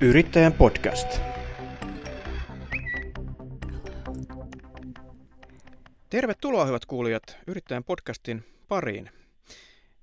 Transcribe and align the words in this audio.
Yrittäjän 0.00 0.52
podcast. 0.52 1.20
Tervetuloa 6.10 6.64
hyvät 6.64 6.86
kuulijat 6.86 7.22
Yrittäjän 7.46 7.84
podcastin 7.84 8.44
pariin. 8.68 9.10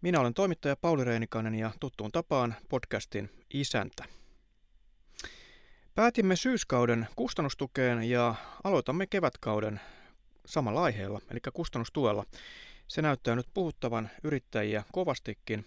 Minä 0.01 0.19
olen 0.19 0.33
toimittaja 0.33 0.75
Pauli 0.75 1.03
Reinikainen 1.03 1.55
ja 1.55 1.71
tuttuun 1.79 2.11
tapaan 2.11 2.55
podcastin 2.69 3.29
isäntä. 3.53 4.05
Päätimme 5.95 6.35
syyskauden 6.35 7.07
kustannustukeen 7.15 8.03
ja 8.03 8.35
aloitamme 8.63 9.07
kevätkauden 9.07 9.79
samalla 10.45 10.83
aiheella, 10.83 11.21
eli 11.31 11.39
kustannustuella. 11.53 12.25
Se 12.87 13.01
näyttää 13.01 13.35
nyt 13.35 13.47
puhuttavan 13.53 14.09
yrittäjiä 14.23 14.83
kovastikin, 14.91 15.65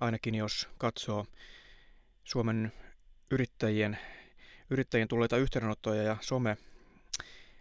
ainakin 0.00 0.34
jos 0.34 0.68
katsoo 0.78 1.26
Suomen 2.24 2.72
yrittäjien, 3.30 3.98
yrittäjien 4.70 5.08
tulleita 5.08 5.36
yhteydenottoja 5.36 6.02
ja 6.02 6.16
some, 6.20 6.56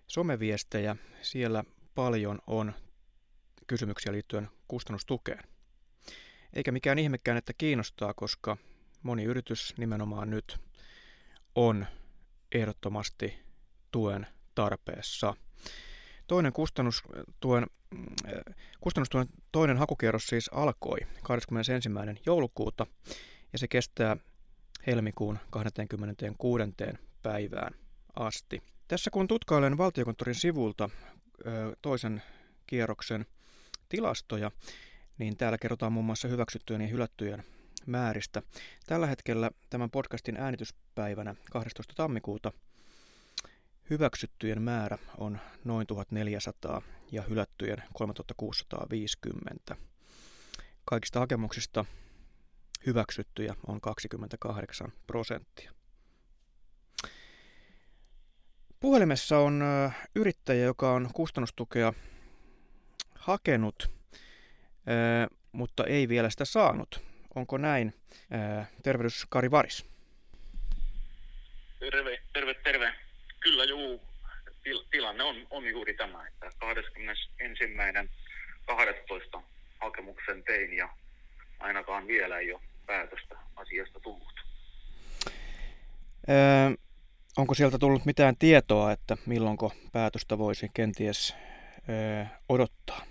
someviestejä. 0.08 0.96
Siellä 1.22 1.64
paljon 1.96 2.40
on 2.48 2.74
kysymyksiä 3.68 4.12
liittyen 4.12 4.50
kustannustukeen. 4.68 5.44
Eikä 6.54 6.72
mikään 6.72 7.00
ihmekään, 7.00 7.38
että 7.38 7.54
kiinnostaa, 7.58 8.14
koska 8.14 8.58
moni 9.04 9.24
yritys 9.24 9.74
nimenomaan 9.78 10.30
nyt 10.30 10.58
on 11.56 11.86
ehdottomasti 12.52 13.40
tuen 13.92 14.28
tarpeessa. 14.56 15.34
Toinen 16.28 16.54
kustannustuen, 16.54 17.68
kustannustuen 18.82 19.28
toinen 19.52 19.78
hakukierros 19.78 20.28
siis 20.28 20.50
alkoi 20.54 20.98
21. 21.24 21.90
joulukuuta 22.26 22.88
ja 23.54 23.60
se 23.60 23.68
kestää 23.68 24.18
helmikuun 24.88 25.40
26. 25.50 26.64
päivään 27.24 27.74
asti. 28.16 28.62
Tässä 28.88 29.10
kun 29.12 29.28
tutkailen 29.28 29.78
valtiokonttorin 29.78 30.36
sivulta 30.36 30.90
toisen 31.82 32.22
kierroksen 32.68 33.26
tilastoja, 33.90 34.52
niin 35.18 35.38
täällä 35.38 35.58
kerrotaan 35.58 35.94
muun 35.94 36.06
muassa 36.06 36.28
hyväksyttyjen 36.28 36.82
ja 36.82 36.88
hylättyjen 36.88 37.44
määristä. 37.86 38.42
Tällä 38.86 39.08
hetkellä 39.08 39.52
tämän 39.70 39.90
podcastin 39.90 40.38
äänityspäivänä 40.38 41.36
12. 41.52 41.94
tammikuuta 41.98 42.52
hyväksyttyjen 43.90 44.62
määrä 44.62 44.98
on 45.18 45.40
noin 45.64 45.88
1400 45.88 46.82
ja 47.12 47.22
hylättyjen 47.22 47.84
3650. 47.94 49.76
Kaikista 50.86 51.20
hakemuksista 51.20 51.86
hyväksyttyjä 52.86 53.56
on 53.68 53.82
28 53.82 54.92
prosenttia. 55.08 55.72
Puhelimessa 58.80 59.40
on 59.40 59.64
yrittäjä, 60.16 60.66
joka 60.66 60.92
on 60.92 61.10
kustannustukea 61.14 61.94
hakenut, 63.16 63.92
mutta 65.52 65.84
ei 65.86 66.08
vielä 66.08 66.30
sitä 66.30 66.46
saanut. 66.46 67.02
Onko 67.36 67.58
näin? 67.58 67.94
Tervehdys 68.84 69.26
Kari 69.30 69.52
Varis. 69.52 69.86
Terve, 71.80 72.22
terve, 72.34 72.54
terve. 72.54 72.94
Kyllä 73.40 73.64
juu. 73.64 74.02
Tilanne 74.92 75.24
on, 75.24 75.48
on 75.50 75.68
juuri 75.68 75.94
tämä, 75.94 76.28
että 76.28 76.50
21.12. 79.38 79.42
hakemuksen 79.82 80.44
tein 80.44 80.74
ja 80.74 80.90
ainakaan 81.60 82.08
vielä 82.08 82.40
ei 82.40 82.54
ole 82.54 82.62
päätöstä 82.86 83.36
asiasta 83.56 84.00
tullut. 84.00 84.34
Öö, 86.30 86.36
onko 87.38 87.54
sieltä 87.54 87.78
tullut 87.80 88.06
mitään 88.06 88.36
tietoa, 88.40 88.92
että 88.92 89.18
milloinko 89.26 89.72
päätöstä 89.92 90.38
voisi 90.38 90.70
kenties 90.74 91.36
öö, 91.90 92.26
odottaa? 92.50 93.06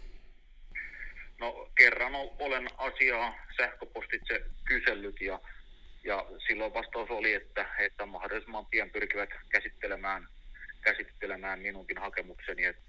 No 1.41 1.69
kerran 1.75 2.13
olen 2.39 2.69
asiaa 2.79 3.35
sähköpostitse 3.57 4.43
kysellyt 4.65 5.21
ja, 5.21 5.41
ja 6.05 6.27
silloin 6.47 6.75
vastaus 6.75 7.11
oli, 7.11 7.35
että, 7.35 7.67
että 7.79 8.07
mahdollisimman 8.07 8.67
pian 8.67 8.91
pyrkivät 8.91 9.31
käsittelemään, 9.49 10.29
käsittelemään 10.81 11.59
minunkin 11.59 11.99
hakemukseni. 11.99 12.65
Että 12.65 12.83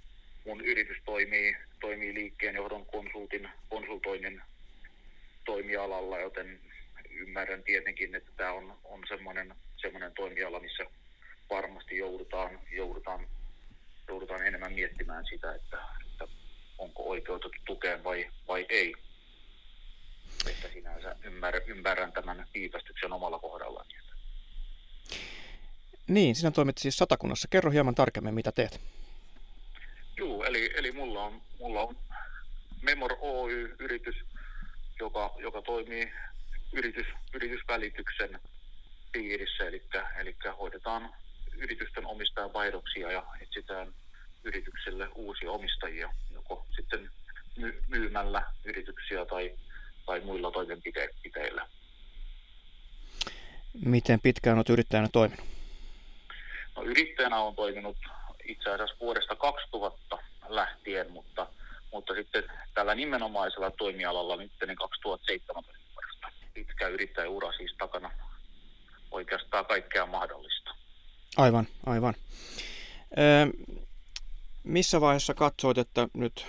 mun 0.45 0.61
yritys 0.61 0.97
toimii, 1.05 1.55
toimii 1.79 2.13
liikkeenjohdon 2.13 2.85
konsultin, 2.85 3.49
konsultoinnin 3.69 4.41
toimialalla, 5.47 6.19
joten 6.19 6.59
ymmärrän 7.09 7.63
tietenkin, 7.63 8.15
että 8.15 8.31
tämä 8.37 8.51
on, 8.51 8.77
on 8.83 9.03
semmoinen, 9.07 9.55
semmoinen 9.81 10.11
toimiala, 10.13 10.59
missä 10.59 10.83
varmasti 11.49 11.97
joudutaan, 11.97 12.59
joudutaan, 12.71 13.27
joudutaan 14.07 14.47
enemmän 14.47 14.73
miettimään 14.73 15.25
sitä, 15.25 15.55
että, 15.55 15.77
että 16.11 16.27
onko 16.77 17.09
oikeutettu 17.09 17.59
tukeen 17.65 18.03
vai, 18.03 18.29
vai 18.47 18.65
ei. 18.69 18.95
Että 20.49 20.67
sinänsä 20.73 21.15
ymmärrän, 21.23 21.61
ymmärrän 21.67 22.11
tämän 22.11 22.47
viivästyksen 22.53 23.13
omalla 23.13 23.39
kohdallani. 23.39 23.93
Niin, 26.07 26.35
sinä 26.35 26.51
toimit 26.51 26.77
siis 26.77 26.97
satakunnassa. 26.97 27.47
Kerro 27.51 27.71
hieman 27.71 27.95
tarkemmin, 27.95 28.33
mitä 28.33 28.51
teet. 28.51 28.81
Joo, 30.17 30.43
eli, 30.43 30.71
eli 30.75 30.91
mulla 30.91 31.23
on, 31.23 31.41
mulla 31.59 31.81
on 31.81 31.97
Memor 32.81 33.15
Oy-yritys, 33.19 34.15
joka, 34.99 35.33
joka 35.37 35.61
toimii 35.61 36.11
yritys, 36.73 37.07
yritysvälityksen 37.33 38.39
piirissä, 39.11 39.67
eli, 39.67 39.83
eli 40.19 40.35
hoidetaan 40.59 41.09
yritysten 41.57 42.05
omistajan 42.05 42.53
vaihdoksia 42.53 43.11
ja 43.11 43.23
etsitään 43.41 43.93
yritykselle 44.43 45.07
uusia 45.15 45.51
omistajia, 45.51 46.09
joko 46.33 46.65
sitten 46.75 47.11
myymällä 47.87 48.43
yrityksiä 48.65 49.25
tai, 49.25 49.57
tai 50.05 50.19
muilla 50.19 50.51
toimenpiteillä. 50.51 51.67
Miten 53.85 54.19
pitkään 54.21 54.57
olet 54.57 54.69
yrittäjänä 54.69 55.09
toiminut? 55.13 55.45
No, 56.75 56.83
yrittäjänä 56.83 57.39
on 57.39 57.55
toiminut 57.55 57.97
itse 58.43 58.69
asiassa 58.69 58.95
vuodesta 58.99 59.35
2000 59.35 60.17
lähtien, 60.47 61.11
mutta, 61.11 61.47
mutta 61.91 62.13
sitten 62.13 62.43
tällä 62.73 62.95
nimenomaisella 62.95 63.71
toimialalla 63.71 64.35
nyt 64.35 64.51
2017 64.77 66.27
pitkä 66.53 66.87
yrittäjäura 66.87 67.51
siis 67.51 67.75
takana 67.77 68.11
oikeastaan 69.11 69.65
kaikkea 69.65 70.05
mahdollista. 70.05 70.71
Aivan, 71.37 71.67
aivan. 71.85 72.13
Ö, 73.17 73.47
missä 74.63 75.01
vaiheessa 75.01 75.33
katsoit, 75.33 75.77
että 75.77 76.07
nyt 76.13 76.45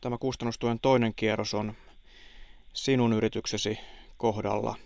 tämä 0.00 0.18
kustannustuen 0.18 0.80
toinen 0.80 1.14
kierros 1.14 1.54
on 1.54 1.74
sinun 2.72 3.12
yrityksesi 3.12 3.80
kohdalla 4.16 4.76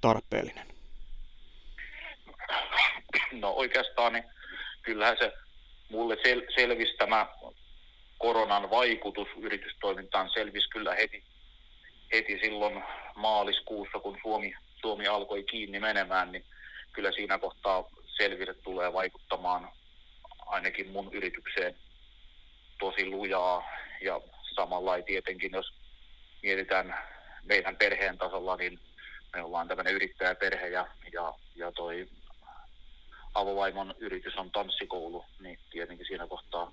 tarpeellinen? 0.00 0.66
No 3.32 3.50
oikeastaan 3.50 4.12
niin 4.12 4.24
kyllähän 4.82 5.16
se 5.18 5.32
mulle 5.90 6.14
sel- 6.14 6.54
selvisi 6.54 6.96
tämä 6.96 7.26
koronan 8.18 8.70
vaikutus 8.70 9.28
yritystoimintaan 9.40 10.30
selvisi 10.30 10.68
kyllä 10.68 10.94
heti 10.94 11.24
heti 12.12 12.38
silloin 12.42 12.84
maaliskuussa, 13.16 13.98
kun 13.98 14.18
Suomi, 14.22 14.54
Suomi 14.80 15.06
alkoi 15.06 15.42
kiinni 15.42 15.80
menemään, 15.80 16.32
niin 16.32 16.44
kyllä 16.92 17.12
siinä 17.12 17.38
kohtaa 17.38 17.84
selvitä 18.16 18.54
tulee 18.54 18.92
vaikuttamaan 18.92 19.68
ainakin 20.46 20.90
mun 20.90 21.14
yritykseen 21.14 21.74
tosi 22.78 23.06
lujaa. 23.10 23.64
Ja 24.00 24.20
samalla 24.54 25.02
tietenkin, 25.02 25.52
jos 25.52 25.72
mietitään 26.42 26.94
meidän 27.42 27.76
perheen 27.76 28.18
tasolla, 28.18 28.56
niin 28.56 28.78
me 29.32 29.42
ollaan 29.42 29.68
tämmöinen 29.68 29.94
yrittäjäperhe 29.94 30.68
ja, 30.68 30.86
ja, 31.12 31.34
ja 31.54 31.72
toi 31.72 32.08
avovaimon 33.34 33.94
yritys 33.98 34.36
on 34.36 34.50
tanssikoulu, 34.50 35.24
niin 35.40 35.58
tietenkin 35.70 36.06
siinä 36.06 36.26
kohtaa 36.26 36.72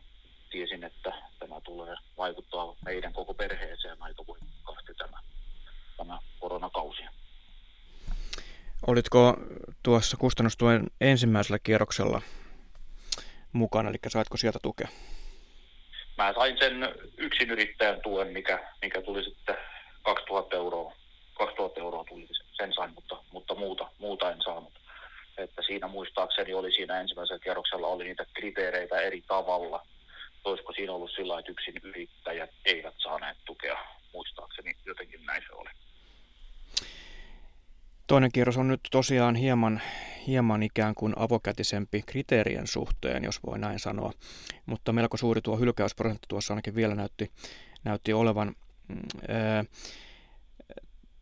tiesin, 0.54 0.84
että 0.84 1.12
tämä 1.40 1.62
tulee 1.62 1.96
vaikuttaa 2.18 2.76
meidän 2.86 3.14
koko 3.14 3.34
perheeseen 3.34 3.98
aika 4.00 4.24
voimakkaasti 4.28 4.94
tämä, 4.98 5.18
tämä 5.98 6.20
koronakausi. 6.40 7.04
Olitko 8.88 9.38
tuossa 9.84 10.18
kustannustuen 10.18 10.88
ensimmäisellä 11.02 11.60
kierroksella 11.60 12.22
mukana, 13.54 13.90
eli 13.90 13.98
saitko 14.08 14.38
sieltä 14.38 14.60
tukea? 14.62 14.88
Mä 16.18 16.34
sain 16.34 16.58
sen 16.58 16.74
yrittäjän 17.50 18.02
tuen, 18.02 18.28
mikä, 18.28 18.60
mikä 18.82 19.02
tuli 19.02 19.24
sitten 19.24 19.56
2000 20.02 20.56
euroa. 20.56 20.94
2000 21.38 21.80
euroa 21.82 22.04
tuli, 22.10 22.28
sen 22.58 22.74
sain, 22.74 22.94
mutta, 22.94 23.18
mutta 23.32 23.56
muuta, 23.56 23.92
muuta 24.00 24.32
en 24.32 24.42
saanut. 24.42 24.74
Että 25.38 25.62
siinä 25.62 25.88
muistaakseni 25.88 26.54
oli 26.54 26.72
siinä 26.72 27.00
ensimmäisellä 27.00 27.40
kierroksella 27.40 27.88
oli 27.88 28.04
niitä 28.04 28.26
kriteereitä 28.34 29.02
eri 29.02 29.22
tavalla 29.22 29.86
olisiko 30.44 30.74
siinä 30.74 30.94
ollut 30.94 31.12
sillä 31.16 31.40
että 31.40 31.52
yksin 31.52 31.80
yrittäjät 31.84 32.50
eivät 32.66 32.96
saaneet 32.98 33.38
tukea, 33.46 33.78
muistaakseni 34.14 34.76
jotenkin 34.86 35.26
näin 35.26 35.44
se 35.48 35.54
oli. 35.56 35.70
Toinen 38.08 38.32
kierros 38.32 38.58
on 38.58 38.68
nyt 38.68 38.82
tosiaan 38.92 39.36
hieman, 39.36 39.82
hieman 40.28 40.64
ikään 40.64 40.96
kuin 40.96 41.14
avokätisempi 41.18 42.04
kriteerien 42.06 42.68
suhteen, 42.68 43.24
jos 43.24 43.40
voi 43.46 43.60
näin 43.60 43.80
sanoa. 43.80 44.12
Mutta 44.66 44.94
melko 44.94 45.18
suuri 45.18 45.42
tuo 45.42 45.58
hylkäysprosentti 45.58 46.26
tuossa 46.28 46.54
ainakin 46.54 46.76
vielä 46.76 46.96
näytti, 46.96 47.32
näytti 47.84 48.14
olevan. 48.14 48.56
Mm, 48.88 49.02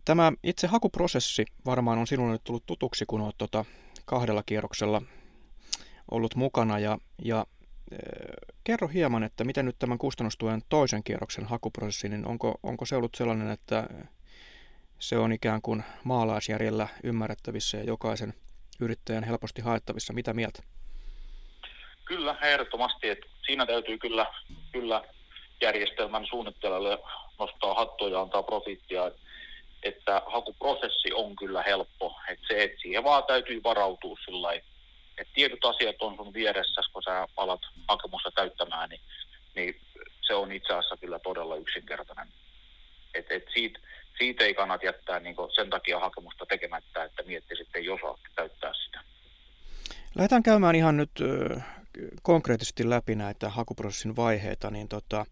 tämä 0.05 0.31
itse 0.43 0.67
hakuprosessi 0.67 1.45
varmaan 1.65 1.99
on 1.99 2.07
sinulle 2.07 2.31
nyt 2.31 2.43
tullut 2.43 2.65
tutuksi, 2.65 3.05
kun 3.05 3.21
olet 3.21 3.37
tuota 3.37 3.65
kahdella 4.05 4.43
kierroksella 4.43 5.01
ollut 6.11 6.35
mukana. 6.35 6.79
Ja, 6.79 6.97
ja 7.23 7.45
kerro 8.63 8.87
hieman, 8.87 9.23
että 9.23 9.43
miten 9.43 9.65
nyt 9.65 9.79
tämän 9.79 9.97
kustannustuen 9.97 10.61
toisen 10.69 11.03
kierroksen 11.03 11.45
hakuprosessi, 11.45 12.09
niin 12.09 12.27
onko, 12.27 12.59
onko 12.63 12.85
se 12.85 12.95
ollut 12.95 13.15
sellainen, 13.15 13.51
että 13.51 13.87
se 14.99 15.17
on 15.17 15.31
ikään 15.31 15.61
kuin 15.61 15.83
maalaisjärjellä 16.03 16.87
ymmärrettävissä 17.03 17.77
ja 17.77 17.83
jokaisen 17.83 18.33
yrittäjän 18.81 19.23
helposti 19.23 19.61
haettavissa. 19.61 20.13
Mitä 20.13 20.33
mieltä? 20.33 20.63
Kyllä, 22.05 22.35
ehdottomasti. 22.41 23.09
Että 23.09 23.27
siinä 23.45 23.65
täytyy 23.65 23.97
kyllä, 23.97 24.25
kyllä 24.71 25.03
järjestelmän 25.61 26.25
suunnittelijalle 26.25 26.99
nostaa 27.39 27.73
hattua 27.73 28.09
ja 28.09 28.21
antaa 28.21 28.43
profiittia, 28.43 29.11
että 29.83 30.21
hakuprosessi 30.25 31.13
on 31.13 31.35
kyllä 31.35 31.63
helppo. 31.63 32.15
Että 32.29 32.47
se, 32.47 32.63
että 32.63 32.81
siihen 32.81 33.03
vaan 33.03 33.23
täytyy 33.23 33.63
varautua 33.63 34.17
sillä 34.25 34.53
että 35.17 35.33
tietyt 35.33 35.65
asiat 35.65 36.01
on 36.01 36.15
sun 36.15 36.33
vieressä, 36.33 36.81
kun 36.93 37.03
sä 37.03 37.27
alat 37.37 37.61
hakemusta 37.87 38.31
täyttämään, 38.31 38.89
niin, 38.89 39.01
niin 39.55 39.81
se 40.21 40.33
on 40.33 40.51
itse 40.51 40.73
asiassa 40.73 40.97
kyllä 40.97 41.19
todella 41.19 41.55
yksinkertainen. 41.55 42.27
Et, 43.13 43.25
et 43.29 43.45
siitä, 43.53 43.79
siitä 44.17 44.43
ei 44.43 44.53
kannata 44.53 44.85
jättää 44.85 45.19
niin 45.19 45.35
sen 45.55 45.69
takia 45.69 45.99
hakemusta 45.99 46.45
tekemättä, 46.45 47.03
että 47.03 47.23
mietti 47.23 47.55
sitten, 47.55 47.85
jos 47.85 47.99
osaa 48.03 48.17
täyttää 48.35 48.73
sitä. 48.73 48.99
Lähdetään 50.15 50.43
käymään 50.43 50.75
ihan 50.75 50.97
nyt 50.97 51.11
konkreettisesti 52.21 52.89
läpi 52.89 53.15
näitä 53.15 53.49
hakuprosessin 53.49 54.15
vaiheita, 54.15 54.71
niin 54.71 54.87
tota, 54.87 55.25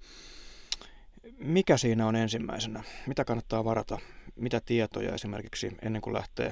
mikä 1.38 1.78
siinä 1.78 2.08
on 2.08 2.16
ensimmäisenä? 2.16 2.84
Mitä 3.08 3.26
kannattaa 3.26 3.66
varata? 3.66 4.00
Mitä 4.36 4.62
tietoja 4.66 5.14
esimerkiksi 5.14 5.78
ennen 5.81 6.02
kuin 6.02 6.14
lähtee 6.14 6.52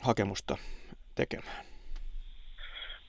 hakemusta 0.00 0.56
tekemään? 1.18 1.66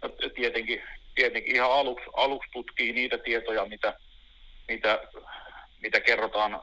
No, 0.01 0.09
tietenkin, 0.35 0.83
tietenkin 1.15 1.55
ihan 1.55 1.71
aluksi, 1.71 2.05
aluksi 2.13 2.49
tutkii 2.53 2.93
niitä 2.93 3.17
tietoja, 3.17 3.65
mitä, 3.65 3.99
mitä, 4.67 4.99
mitä 5.81 5.99
kerrotaan 5.99 6.61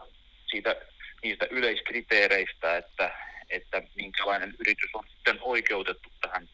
siitä, 0.50 0.76
niistä 1.22 1.46
yleiskriteereistä, 1.50 2.76
että, 2.76 3.10
että 3.50 3.82
minkälainen 3.94 4.54
yritys 4.60 4.90
on 4.94 5.04
sitten 5.08 5.38
oikeutettu 5.40 6.08
tähän, 6.20 6.48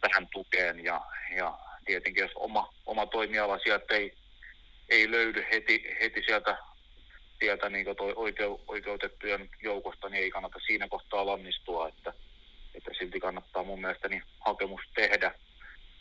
tähän 0.00 0.28
tukeen. 0.32 0.84
Ja, 0.84 1.00
ja 1.36 1.58
tietenkin 1.84 2.22
jos 2.22 2.32
oma, 2.34 2.72
oma 2.86 3.06
toimiala 3.06 3.58
sieltä 3.58 3.94
ei, 3.94 4.12
ei 4.88 5.10
löydy 5.10 5.46
heti, 5.52 5.96
heti 6.00 6.22
sieltä, 6.26 6.56
sieltä 7.38 7.68
niin 7.68 7.96
toi 7.96 8.12
oikeu, 8.16 8.60
oikeutettujen 8.68 9.50
joukosta, 9.62 10.08
niin 10.08 10.22
ei 10.22 10.30
kannata 10.30 10.58
siinä 10.66 10.88
kohtaa 10.88 11.26
lannistua, 11.26 11.88
että, 11.88 12.12
että 12.80 12.98
silti 12.98 13.20
kannattaa 13.20 13.64
mun 13.64 13.80
mielestäni 13.80 14.22
hakemus 14.40 14.80
tehdä, 14.94 15.34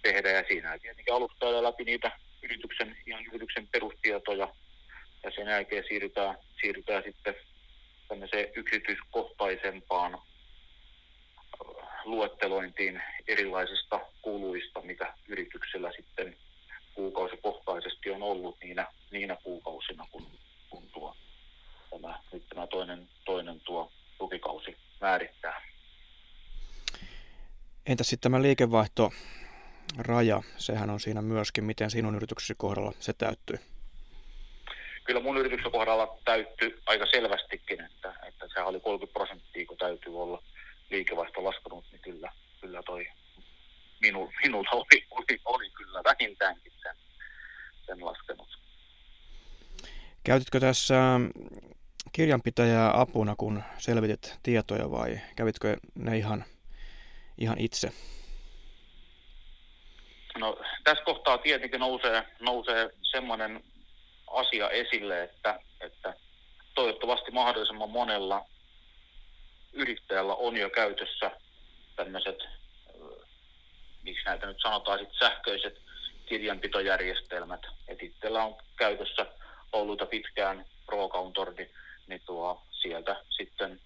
tehdä 0.01 0.29
ja 0.31 0.43
siinä 0.47 0.77
tietenkin 0.79 1.13
alusta 1.13 1.63
läpi 1.63 1.83
niitä 1.83 2.11
yrityksen, 2.43 2.97
ihan 3.05 3.25
yrityksen 3.25 3.67
perustietoja, 3.67 4.53
ja 5.23 5.31
sen 5.31 5.47
jälkeen 5.47 5.83
siirrytään, 5.87 6.37
siirrytään 6.61 7.03
sitten 7.03 7.35
tämmöiseen 8.07 8.47
yksityiskohtaisempaan 8.55 10.13
äh, 10.13 10.21
luettelointiin 12.05 13.01
erilaisista 13.27 13.99
kuluista, 14.21 14.81
mitä 14.81 15.13
yrityksellä 15.27 15.91
sitten 15.95 16.37
kuukausikohtaisesti 16.93 18.09
on 18.11 18.23
ollut 18.23 18.57
niinä, 18.63 18.87
niinä 19.11 19.37
kuukausina, 19.43 20.07
kun, 20.11 20.27
kun 20.69 20.89
tuo, 20.93 21.15
tämä, 21.91 22.19
nyt 22.33 22.43
tämä 22.49 22.67
toinen, 22.67 23.09
toinen 23.25 23.59
tuo 23.59 23.91
tukikausi 24.17 24.77
määrittää. 25.01 25.61
Entä 27.89 28.03
sitten 28.03 28.31
tämä 28.31 28.41
liikevaihto 28.41 29.11
raja, 29.97 30.41
sehän 30.57 30.89
on 30.89 30.99
siinä 30.99 31.21
myöskin, 31.21 31.63
miten 31.63 31.91
sinun 31.91 32.15
yrityksesi 32.15 32.53
kohdalla 32.57 32.93
se 32.99 33.13
täyttyy? 33.13 33.59
kyllä 35.09 35.21
mun 35.21 35.37
yrityksen 35.37 35.71
kohdalla 35.71 36.17
täytty 36.25 36.81
aika 36.85 37.05
selvästikin, 37.05 37.81
että, 37.81 38.13
että 38.27 38.45
se 38.53 38.61
oli 38.61 38.79
30 38.79 39.13
prosenttia, 39.13 39.65
kun 39.65 39.77
täytyy 39.77 40.21
olla 40.21 40.43
liikevaihto 40.89 41.43
laskenut, 41.43 41.85
niin 41.91 42.01
kyllä, 42.01 42.31
kyllä 42.61 42.81
toi 42.85 43.07
minu, 44.01 44.31
minulta 44.43 44.69
oli, 44.71 45.05
oli, 45.11 45.41
oli 45.45 45.69
kyllä 45.69 46.01
vähintäänkin 46.03 46.71
sen, 46.83 46.95
sen 47.85 48.05
laskenut. 48.05 48.59
Käytitkö 50.23 50.59
tässä 50.59 50.95
kirjanpitäjää 52.11 52.99
apuna, 53.01 53.35
kun 53.35 53.63
selvitit 53.77 54.39
tietoja 54.43 54.91
vai 54.91 55.19
kävitkö 55.35 55.77
ne 55.95 56.17
ihan, 56.17 56.45
ihan 57.39 57.59
itse? 57.59 57.91
No, 60.37 60.57
tässä 60.83 61.03
kohtaa 61.03 61.37
tietenkin 61.37 61.79
nousee, 61.79 62.27
nousee 62.39 62.89
semmoinen 63.11 63.63
asia 64.27 64.69
esille, 64.69 65.23
että, 65.23 65.59
että 65.81 66.13
toivottavasti 66.75 67.31
mahdollisimman 67.31 67.89
monella 67.89 68.45
yrittäjällä 69.73 70.35
on 70.35 70.57
jo 70.57 70.69
käytössä 70.69 71.31
tämmöiset, 71.95 72.37
miksi 74.03 74.25
näitä 74.25 74.45
nyt 74.45 74.61
sanotaan, 74.61 74.99
sit 74.99 75.09
sähköiset 75.19 75.81
kirjanpitojärjestelmät. 76.25 77.61
Et 77.87 78.03
itsellä 78.03 78.43
on 78.43 78.55
käytössä 78.75 79.25
ollut 79.73 80.01
pitkään 80.09 80.65
ProCountor, 80.85 81.53
niin, 81.53 81.69
niin 82.07 82.21
tuo 82.25 82.61
sieltä 82.81 83.23
sitten 83.29 83.79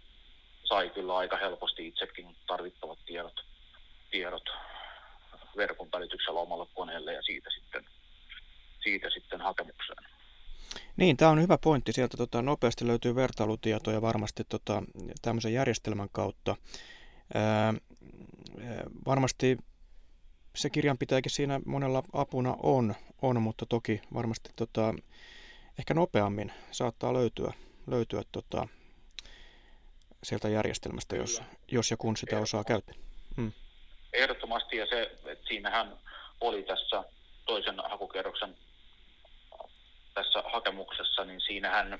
sai 0.73 0.89
kyllä 0.89 1.17
aika 1.17 1.37
helposti 1.37 1.87
itsekin 1.87 2.35
tarvittavat 2.47 2.99
tiedot, 3.05 3.45
tiedot 4.11 4.43
verkon 5.57 5.89
välityksellä 5.91 6.39
omalle 6.39 6.67
koneelle 6.73 7.13
ja 7.13 7.21
siitä 7.21 7.49
sitten, 7.49 7.85
siitä 8.83 9.09
sitten 9.09 9.41
hakemukseen. 9.41 10.03
Niin, 10.97 11.17
tämä 11.17 11.31
on 11.31 11.41
hyvä 11.41 11.57
pointti. 11.57 11.93
Sieltä 11.93 12.17
tota, 12.17 12.41
nopeasti 12.41 12.87
löytyy 12.87 13.15
vertailutietoja 13.15 14.01
varmasti 14.01 14.43
tota, 14.49 14.83
tämmöisen 15.21 15.53
järjestelmän 15.53 16.09
kautta. 16.11 16.55
Ää, 17.33 17.73
varmasti 19.05 19.57
se 20.55 20.69
kirjanpitäjäkin 20.69 21.31
siinä 21.31 21.61
monella 21.65 22.03
apuna 22.13 22.55
on, 22.63 22.95
on 23.21 23.41
mutta 23.41 23.65
toki 23.65 24.01
varmasti 24.13 24.49
tota, 24.55 24.93
ehkä 25.79 25.93
nopeammin 25.93 26.51
saattaa 26.71 27.13
löytyä, 27.13 27.53
löytyä 27.87 28.21
tota, 28.31 28.67
sieltä 30.23 30.49
järjestelmästä, 30.49 31.15
jos, 31.15 31.41
jos 31.71 31.91
ja 31.91 31.97
kun 31.97 32.17
sitä 32.17 32.39
osaa 32.39 32.63
käyttää. 32.63 32.95
Mm. 33.37 33.51
Ehdottomasti, 34.13 34.77
ja 34.77 34.85
se, 34.85 35.01
että 35.25 35.47
siinähän 35.47 35.97
oli 36.41 36.63
tässä 36.63 37.03
toisen 37.45 37.75
hakukerroksen 37.89 38.55
tässä 40.13 40.43
hakemuksessa, 40.45 41.25
niin 41.25 41.41
siinähän 41.41 41.99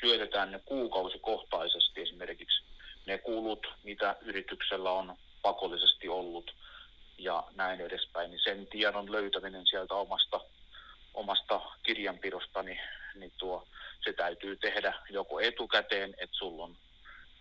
syötetään 0.00 0.50
ne 0.50 0.60
kuukausikohtaisesti 0.64 2.00
esimerkiksi 2.02 2.64
ne 3.06 3.18
kulut, 3.18 3.66
mitä 3.82 4.16
yrityksellä 4.20 4.90
on 4.90 5.16
pakollisesti 5.42 6.08
ollut 6.08 6.54
ja 7.18 7.44
näin 7.54 7.80
edespäin, 7.80 8.30
niin 8.30 8.40
sen 8.44 8.66
tiedon 8.66 9.12
löytäminen 9.12 9.66
sieltä 9.66 9.94
omasta, 9.94 10.40
omasta 11.14 11.60
kirjanpidosta, 11.82 12.62
niin, 12.62 12.80
niin 13.14 13.32
tuo, 13.38 13.66
se 14.04 14.12
täytyy 14.12 14.56
tehdä 14.56 14.94
joko 15.10 15.40
etukäteen, 15.40 16.14
että 16.18 16.36
sulla 16.36 16.64
on 16.64 16.76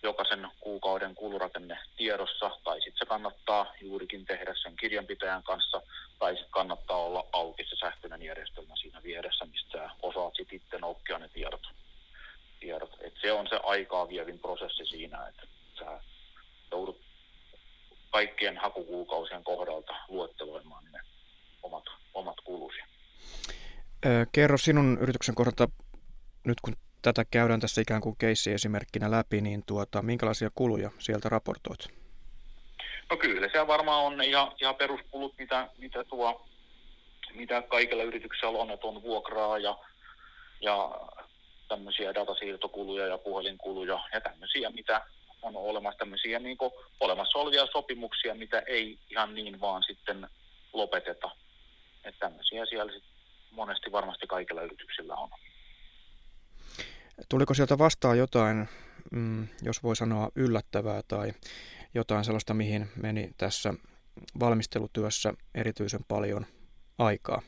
jokaisen 0.03 0.47
kuukauden 0.59 1.15
kulurakenne 1.15 1.77
tiedossa, 1.97 2.51
tai 2.63 2.81
sitten 2.81 2.99
se 2.99 3.05
kannattaa 3.05 3.73
juurikin 3.81 4.25
tehdä 4.25 4.53
sen 4.63 4.75
kirjanpitäjän 4.75 5.43
kanssa, 5.43 5.81
tai 6.19 6.31
sitten 6.33 6.51
kannattaa 6.51 6.97
olla 6.97 7.25
auki 7.31 7.63
se 7.63 7.75
sähköinen 7.79 8.21
järjestelmä 8.21 8.75
siinä 8.75 9.03
vieressä, 9.03 9.45
mistä 9.45 9.89
osaat 10.01 10.35
sitten 10.35 10.55
itse 10.55 10.77
noukkia 10.77 11.19
ne 11.19 11.27
tiedot. 11.27 11.67
tiedot. 12.59 12.97
Et 13.01 13.13
se 13.21 13.31
on 13.31 13.47
se 13.49 13.59
aikaa 13.63 14.09
vievin 14.09 14.39
prosessi 14.39 14.85
siinä, 14.85 15.27
että 15.27 15.47
sä 15.79 15.99
joudut 16.71 17.01
kaikkien 18.11 18.57
hakukuukausien 18.57 19.43
kohdalta 19.43 19.93
luetteloimaan 20.07 20.83
ne 20.91 20.99
omat, 21.63 21.83
omat 22.13 22.37
kulusi. 22.43 22.79
Kerro 24.31 24.57
sinun 24.57 24.97
yrityksen 25.01 25.35
kohdalta, 25.35 25.67
nyt 26.43 26.57
kun 26.61 26.75
tätä 27.03 27.25
käydään 27.31 27.59
tässä 27.59 27.81
ikään 27.81 28.01
kuin 28.01 28.15
keissi-esimerkkinä 28.17 29.11
läpi, 29.11 29.41
niin 29.41 29.63
tuota, 29.65 30.01
minkälaisia 30.01 30.49
kuluja 30.55 30.89
sieltä 30.99 31.29
raportoit? 31.29 31.87
No 33.09 33.17
kyllä, 33.17 33.49
se 33.51 33.67
varmaan 33.67 34.03
on 34.03 34.21
ihan, 34.23 34.51
ihan 34.61 34.75
peruskulut, 34.75 35.33
mitä, 35.37 35.69
mitä, 35.77 36.03
tuo, 36.03 36.45
mitä 37.33 37.61
kaikilla 37.61 38.03
yrityksellä 38.03 38.59
on, 38.59 38.71
että 38.71 38.87
on 38.87 39.03
vuokraa 39.03 39.57
ja, 39.57 39.77
ja 40.61 40.91
tämmöisiä 41.67 42.13
datasiirtokuluja 42.13 43.07
ja 43.07 43.17
puhelinkuluja 43.17 43.99
ja 44.13 44.21
tämmöisiä, 44.21 44.69
mitä 44.69 45.01
on 45.41 45.55
olemassa 45.55 45.97
tämmöisiä 45.97 46.39
niin 46.39 46.57
olemassa 46.99 47.39
olevia 47.39 47.65
sopimuksia, 47.65 48.35
mitä 48.35 48.59
ei 48.59 48.99
ihan 49.09 49.35
niin 49.35 49.61
vaan 49.61 49.83
sitten 49.83 50.27
lopeteta. 50.73 51.31
Että 52.03 52.19
tämmöisiä 52.19 52.65
siellä 52.65 52.91
sit 52.91 53.03
monesti 53.51 53.91
varmasti 53.91 54.27
kaikilla 54.27 54.61
yrityksillä 54.61 55.15
on. 55.15 55.29
Tuliko 57.29 57.53
sieltä 57.53 57.77
vastaan 57.77 58.17
jotain, 58.17 58.69
mm, 59.11 59.47
jos 59.61 59.83
voi 59.83 59.95
sanoa 59.95 60.29
yllättävää 60.35 61.01
tai 61.07 61.33
jotain 61.93 62.25
sellaista, 62.25 62.53
mihin 62.53 62.89
meni 63.01 63.31
tässä 63.37 63.73
valmistelutyössä 64.39 65.33
erityisen 65.55 66.05
paljon 66.07 66.45
aikaa? 66.97 67.41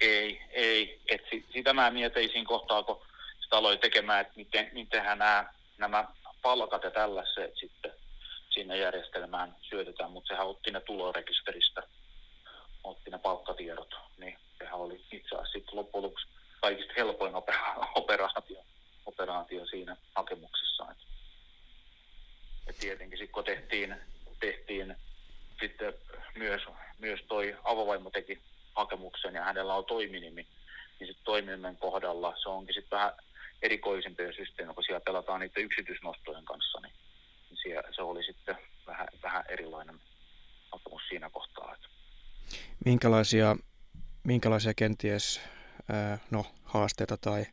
Ei, 0.00 0.42
ei. 0.50 1.00
Et 1.08 1.22
sitä 1.52 1.72
mä 1.72 1.90
mietin 1.90 2.30
siinä 2.30 2.48
kohtaa, 2.48 2.82
kun 2.82 3.06
sitä 3.40 3.56
aloin 3.56 3.78
tekemään, 3.78 4.20
että 4.20 4.32
miten, 4.36 4.70
mitenhän 4.72 5.18
nämä, 5.18 5.52
nämä 5.78 6.08
palkat 6.42 6.82
ja 6.82 6.90
tällaiset 6.90 7.56
sitten 7.60 7.92
sinne 8.50 8.76
järjestelmään 8.76 9.56
syötetään, 9.60 10.10
mutta 10.10 10.28
sehän 10.28 10.46
otti 10.46 10.70
ne 10.70 10.80
tulorekisteristä, 10.80 11.82
otti 12.84 13.10
ne 13.10 13.18
palkkatiedot, 13.18 13.94
niin 14.18 14.38
sehän 14.58 14.74
oli 14.80 15.04
itse 15.12 15.36
asiassa 15.36 15.76
loppujen 15.76 16.04
lopuksi 16.04 16.26
kaikista 16.60 16.92
helpoin 16.96 17.34
operaatio, 17.94 18.64
operaatio 19.06 19.66
siinä 19.66 19.96
hakemuksessa. 20.14 20.86
Et, 20.90 20.98
et 22.66 22.78
tietenkin 22.78 23.18
sitten 23.18 23.32
kun 23.32 23.44
tehtiin, 23.44 23.96
tehtiin 24.40 24.96
sitten 25.60 25.94
myös, 26.38 26.62
myös 26.98 27.20
toi 27.28 27.56
avovaimo 27.64 28.10
teki 28.10 28.38
hakemuksen 28.74 29.34
ja 29.34 29.44
hänellä 29.44 29.74
on 29.74 29.84
toiminimi, 29.84 30.46
niin 31.00 31.06
sitten 31.06 31.24
toiminimen 31.24 31.76
kohdalla 31.76 32.34
se 32.42 32.48
onkin 32.48 32.74
sitten 32.74 32.98
vähän 32.98 33.12
erikoisempia 33.62 34.32
systeemejä, 34.32 34.74
kun 34.74 34.84
siellä 34.84 35.00
pelataan 35.00 35.40
niiden 35.40 35.64
yksityisnostojen 35.64 36.44
kanssa, 36.44 36.80
niin, 36.80 36.92
niin 37.50 37.58
siellä, 37.62 37.88
se 37.96 38.02
oli 38.02 38.24
sitten 38.24 38.56
vähän, 38.86 39.08
vähän 39.22 39.44
erilainen 39.48 40.00
hakemus 40.72 41.02
siinä 41.08 41.30
kohtaa. 41.30 41.74
Että. 41.74 41.88
Minkälaisia, 42.84 43.56
minkälaisia 44.24 44.74
kenties 44.74 45.40
no, 46.30 46.46
haasteita 46.64 47.16
tai, 47.16 47.44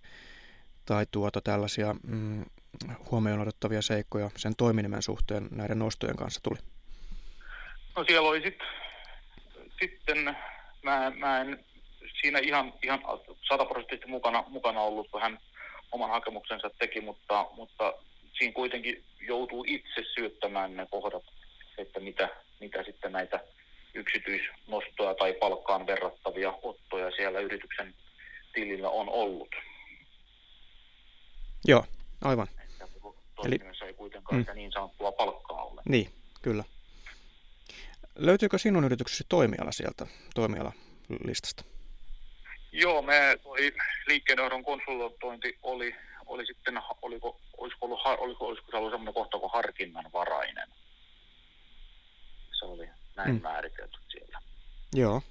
tai 0.85 1.05
tuota 1.11 1.41
tällaisia 1.41 1.95
mm, 2.07 2.45
huomioon 3.11 3.41
otettavia 3.41 3.81
seikkoja 3.81 4.29
sen 4.35 4.55
toiminimen 4.55 5.01
suhteen 5.01 5.47
näiden 5.51 5.79
nostojen 5.79 6.15
kanssa 6.15 6.41
tuli? 6.43 6.57
No 7.95 8.03
siellä 8.07 8.29
oli 8.29 8.41
sit, 8.41 8.59
sitten, 9.79 10.37
mä, 10.83 11.11
mä 11.15 11.41
en 11.41 11.65
siinä 12.21 12.39
ihan, 12.39 12.73
ihan 12.83 13.01
sataprosenttisesti 13.49 14.11
mukana, 14.11 14.43
mukana 14.47 14.81
ollut, 14.81 15.07
kun 15.11 15.21
hän 15.21 15.39
oman 15.91 16.09
hakemuksensa 16.09 16.69
teki, 16.79 17.01
mutta, 17.01 17.47
mutta 17.55 17.93
siinä 18.37 18.53
kuitenkin 18.53 19.03
joutuu 19.21 19.65
itse 19.67 20.03
syöttämään 20.15 20.75
ne 20.75 20.87
kohdat, 20.91 21.23
että 21.77 21.99
mitä, 21.99 22.29
mitä 22.59 22.83
sitten 22.83 23.11
näitä 23.11 23.39
yksityisnostoja 23.93 25.15
tai 25.15 25.33
palkkaan 25.33 25.87
verrattavia 25.87 26.53
ottoja 26.63 27.11
siellä 27.11 27.39
yrityksen 27.39 27.93
tilillä 28.53 28.89
on 28.89 29.09
ollut. 29.09 29.55
Joo, 31.65 31.85
aivan. 32.21 32.47
Eli 33.45 33.59
ei 33.85 33.93
kuitenkaan 33.93 34.45
mm. 34.49 34.55
niin 34.55 34.71
sanottua 34.71 35.11
palkkaa 35.11 35.63
ole. 35.63 35.81
Niin, 35.89 36.09
kyllä. 36.41 36.63
Löytyykö 38.15 38.57
sinun 38.57 38.83
yrityksesi 38.83 39.23
toimiala 39.29 39.71
sieltä, 39.71 40.07
toimialalistasta? 40.35 41.63
Joo, 42.71 43.01
me 43.01 43.39
toi 43.43 43.71
liikkeenjohdon 44.07 44.63
konsultointi 44.63 45.57
oli, 45.63 45.95
oli 46.25 46.45
sitten, 46.45 46.79
oliko, 47.01 47.39
olisiko, 47.57 47.85
ollut, 47.85 47.99
oliko, 48.05 48.47
olisiko 48.47 48.71
se 48.71 48.77
ollut 48.77 48.91
sellainen 48.91 49.13
kohta 49.13 49.39
kuin 49.39 49.51
harkinnanvarainen. 49.53 50.69
Se 52.59 52.65
oli 52.65 52.89
näin 53.15 53.35
mm. 53.35 53.41
määritelty 53.41 53.97
siellä. 54.11 54.41
Joo. 54.93 55.21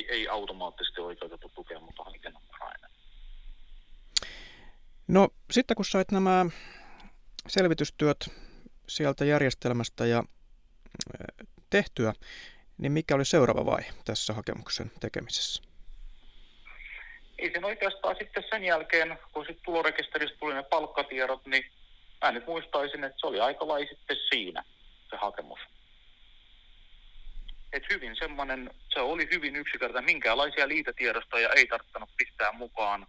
Ei, 0.00 0.06
ei 0.10 0.28
automaattisesti 0.28 1.00
oikeutettu 1.00 1.48
tukea, 1.54 1.80
mutta 1.80 2.04
harkinnanvarainen. 2.04 2.90
No 5.08 5.28
sitten 5.50 5.74
kun 5.74 5.84
sait 5.84 6.12
nämä 6.12 6.46
selvitystyöt 7.48 8.28
sieltä 8.88 9.24
järjestelmästä 9.24 10.06
ja 10.06 10.24
tehtyä, 11.70 12.12
niin 12.78 12.92
mikä 12.92 13.14
oli 13.14 13.24
seuraava 13.24 13.66
vaihe 13.66 13.92
tässä 14.04 14.32
hakemuksen 14.32 14.90
tekemisessä? 15.00 15.70
ei 17.40 17.50
sen 17.52 17.64
oikeastaan 17.64 18.16
sitten 18.18 18.44
sen 18.50 18.64
jälkeen, 18.64 19.18
kun 19.32 19.44
sitten 19.44 19.64
tulorekisteristä 19.64 20.38
tuli 20.38 20.54
ne 20.54 20.62
palkkatiedot, 20.62 21.46
niin 21.46 21.64
mä 22.24 22.32
nyt 22.32 22.46
muistaisin, 22.46 23.04
että 23.04 23.18
se 23.20 23.26
oli 23.26 23.40
aika 23.40 23.68
lai 23.68 23.86
sitten 23.86 24.16
siinä 24.28 24.64
se 25.10 25.16
hakemus. 25.16 25.60
Et 27.72 27.82
hyvin 27.90 28.16
semmoinen, 28.16 28.70
se 28.94 29.00
oli 29.00 29.28
hyvin 29.32 29.56
yksinkertainen, 29.56 30.14
minkälaisia 30.14 30.68
liitetiedostoja 30.68 31.48
ei 31.56 31.66
tarvittanut 31.66 32.10
pistää 32.16 32.52
mukaan. 32.52 33.06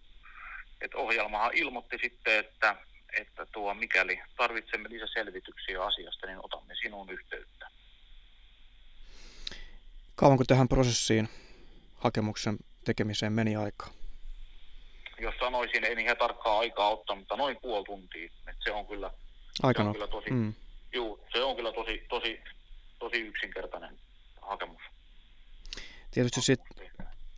Et 0.82 0.94
ohjelmahan 0.94 1.52
ilmoitti 1.54 1.98
sitten, 2.02 2.40
että, 2.40 2.76
että 3.18 3.46
tuo, 3.46 3.74
mikäli 3.74 4.22
tarvitsemme 4.38 4.90
lisäselvityksiä 4.90 5.84
asiasta, 5.84 6.28
niin 6.28 6.40
otamme 6.44 6.76
sinun 6.82 7.10
yhteyttä. 7.10 7.68
Kauanko 10.16 10.44
tähän 10.48 10.68
prosessiin 10.68 11.30
hakemuksen 11.96 12.58
tekemiseen 12.86 13.34
meni 13.34 13.56
aikaa? 13.56 13.94
jos 15.22 15.36
sanoisin, 15.40 15.84
ei 15.84 16.04
ihan 16.04 16.18
tarkkaa 16.18 16.60
aikaa 16.60 16.90
ottaa, 16.90 17.16
mutta 17.16 17.36
noin 17.36 17.58
puoli 17.62 17.86
tuntia. 17.86 18.32
Et 18.48 18.56
se 18.64 18.72
on 18.72 18.88
kyllä, 18.88 19.12
se 19.62 19.82
on 19.82 19.94
kyllä 19.94 20.08
tosi, 20.08 20.30
mm. 20.30 20.54
juu, 20.94 21.20
se 21.34 21.44
on 21.44 21.56
kyllä 21.56 21.72
tosi, 21.72 22.06
tosi, 22.10 22.40
tosi 23.00 23.18
yksinkertainen 23.18 24.00
hakemus. 24.42 24.82
Tietysti, 26.12 26.42
sit, 26.42 26.62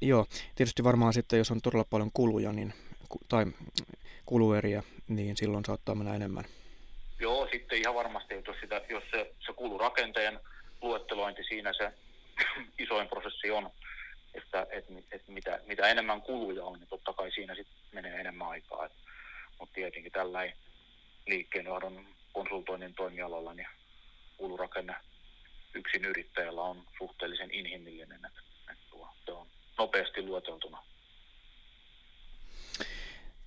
joo, 0.01 0.25
tietysti 0.55 0.83
varmaan 0.83 1.13
sitten, 1.13 1.37
jos 1.37 1.51
on 1.51 1.61
todella 1.61 1.85
paljon 1.89 2.11
kuluja 2.13 2.51
niin, 2.51 2.73
tai 3.29 3.45
kulueriä, 4.25 4.83
niin 5.07 5.37
silloin 5.37 5.65
saattaa 5.65 5.95
mennä 5.95 6.15
enemmän. 6.15 6.45
Joo, 7.19 7.47
sitten 7.51 7.77
ihan 7.77 7.95
varmasti, 7.95 8.33
jos, 8.47 8.57
sitä, 8.61 8.81
jos 8.89 9.03
se, 9.11 9.33
se 9.45 9.53
kulurakenteen 9.53 10.39
luettelointi 10.81 11.43
siinä 11.43 11.73
se 11.73 11.91
isoin 12.83 13.07
prosessi 13.07 13.51
on, 13.51 13.69
että, 14.33 14.67
että, 14.71 14.93
että 15.11 15.31
mitä, 15.31 15.59
mitä 15.65 15.87
enemmän 15.87 16.21
kuluja 16.21 16.65
on, 16.65 16.79
niin 16.79 16.87
totta 16.87 17.13
kai 17.13 17.31
siinä 17.31 17.55
sitten 17.55 17.75
menee 17.91 18.19
enemmän 18.19 18.47
aikaa. 18.47 18.89
Mutta 19.59 19.73
tietenkin 19.73 20.11
tällä 20.11 20.39
liikkeenjohdon 21.27 22.05
konsultoinnin 22.33 22.93
toimialalla 22.93 23.53
niin 23.53 23.67
kulurakenne 24.37 24.95
yksin 25.75 26.05
yrittäjällä 26.05 26.61
on 26.61 26.83
suhteellisen 26.97 27.51
inhimillinen, 27.51 28.25
että, 28.25 28.41
että 28.71 28.83
tuo, 28.89 29.09
se 29.25 29.31
on 29.31 29.47
nopeasti 29.77 30.21
luoteltuna. 30.21 30.83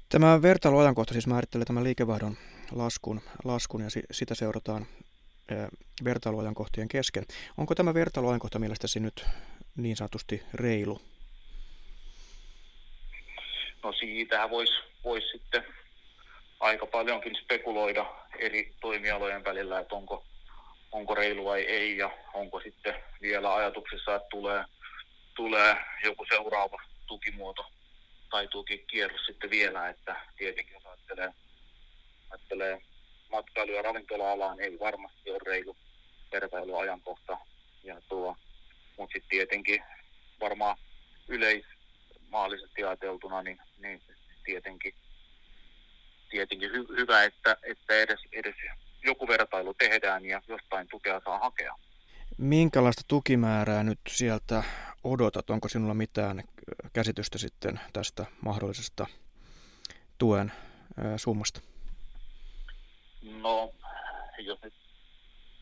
Tämä 0.08 0.42
vertailuajankohta 0.42 1.12
siis 1.12 1.26
määrittelee 1.26 1.64
tämän 1.64 1.84
liikevaihdon 1.84 2.36
laskun, 2.72 3.20
laskun 3.44 3.80
ja 3.80 3.88
sitä 4.10 4.34
seurataan 4.34 4.86
vertailuajankohtien 6.04 6.88
kesken. 6.88 7.24
Onko 7.56 7.74
tämä 7.74 7.94
vertailuajankohta 7.94 8.58
mielestäsi 8.58 9.00
nyt 9.00 9.26
niin 9.76 9.96
sanotusti 9.96 10.42
reilu? 10.54 11.00
No 13.82 13.92
siitähän 13.92 14.50
voisi 14.50 14.72
vois 15.04 15.30
sitten 15.32 15.64
aika 16.60 16.86
paljonkin 16.86 17.36
spekuloida 17.42 18.06
eri 18.38 18.74
toimialojen 18.80 19.44
välillä, 19.44 19.80
että 19.80 19.94
onko, 19.94 20.24
onko 20.92 21.14
reilu 21.14 21.44
vai 21.44 21.62
ei 21.62 21.96
ja 21.96 22.10
onko 22.34 22.60
sitten 22.60 22.94
vielä 23.22 23.54
ajatuksessa, 23.54 24.14
että 24.14 24.28
tulee, 24.30 24.64
tulee 25.34 25.76
joku 26.04 26.26
seuraava 26.28 26.82
tukimuoto 27.06 27.72
tai 28.30 28.48
tukikierros 28.48 29.26
sitten 29.26 29.50
vielä, 29.50 29.88
että 29.88 30.16
tietenkin 30.36 30.74
jos 30.74 30.86
ajattelee, 30.86 31.30
ajattelee 32.30 32.80
matkailu- 33.30 33.72
ja 33.72 33.82
ravintola-alaa, 33.82 34.54
niin 34.54 34.72
ei 34.72 34.78
varmasti 34.78 35.30
ole 35.30 35.38
reilu 35.46 35.76
vertailuajankohta. 36.32 37.38
Ja 37.84 38.00
tuo 38.08 38.36
mutta 38.96 39.12
sitten 39.12 39.30
tietenkin 39.30 39.82
varmaan 40.40 40.76
yleismaallisesti 41.28 42.84
ajateltuna, 42.84 43.42
niin, 43.42 43.58
niin 43.78 44.02
tietenkin, 44.44 44.94
tietenkin 46.30 46.72
hy, 46.72 46.86
hyvä, 46.96 47.24
että, 47.24 47.56
että 47.62 47.94
edes, 47.94 48.20
edes 48.32 48.54
joku 49.06 49.28
vertailu 49.28 49.74
tehdään 49.74 50.24
ja 50.24 50.42
jostain 50.48 50.88
tukea 50.88 51.20
saa 51.24 51.38
hakea. 51.38 51.74
Minkälaista 52.38 53.02
tukimäärää 53.08 53.82
nyt 53.82 53.98
sieltä 54.08 54.62
odotat? 55.04 55.50
Onko 55.50 55.68
sinulla 55.68 55.94
mitään 55.94 56.44
käsitystä 56.92 57.38
sitten 57.38 57.80
tästä 57.92 58.26
mahdollisesta 58.40 59.06
tuen 60.18 60.52
summasta? 61.16 61.60
No, 63.22 63.72
jos 64.38 64.62
nyt 64.62 64.74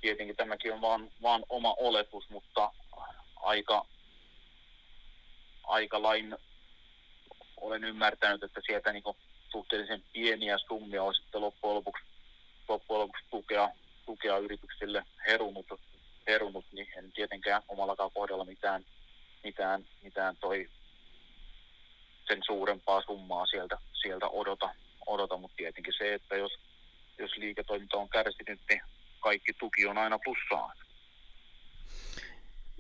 tietenkin 0.00 0.36
tämäkin 0.36 0.72
on 0.72 0.80
vaan, 0.80 1.10
vaan 1.22 1.44
oma 1.48 1.74
oletus, 1.78 2.30
mutta 2.30 2.72
aika, 3.36 3.86
aika 5.64 6.02
lain 6.02 6.36
olen 7.56 7.84
ymmärtänyt, 7.84 8.42
että 8.42 8.60
sieltä 8.66 8.92
niin 8.92 9.02
suhteellisen 9.52 10.02
pieniä 10.12 10.58
summia 10.58 11.02
on 11.02 11.14
sitten 11.14 11.40
loppujen 11.40 11.74
lopuksi 11.74 12.04
loppujen 12.68 13.00
lopuksi 13.00 13.25
tukea, 13.30 13.68
tukea 14.06 14.38
yrityksille 14.38 15.04
herunut, 15.26 15.66
herunut, 16.26 16.64
niin 16.73 16.87
en 16.97 17.12
tietenkään 17.12 17.62
omallakaan 17.68 18.11
kohdalla 18.14 18.44
mitään, 18.44 18.85
mitään, 19.44 19.85
mitään 20.02 20.37
toi 20.37 20.68
sen 22.28 22.40
suurempaa 22.47 23.02
summaa 23.02 23.47
sieltä, 23.47 23.78
sieltä 24.02 24.28
odota, 24.28 24.75
odota, 25.06 25.37
mutta 25.37 25.56
tietenkin 25.56 25.94
se, 25.99 26.14
että 26.14 26.37
jos, 26.37 26.52
jos 27.18 27.37
liiketoiminta 27.37 27.97
on 27.97 28.09
kärsinyt, 28.09 28.61
niin 28.68 28.80
kaikki 29.21 29.52
tuki 29.52 29.87
on 29.87 29.99
aina 29.99 30.18
plussaan. 30.18 30.76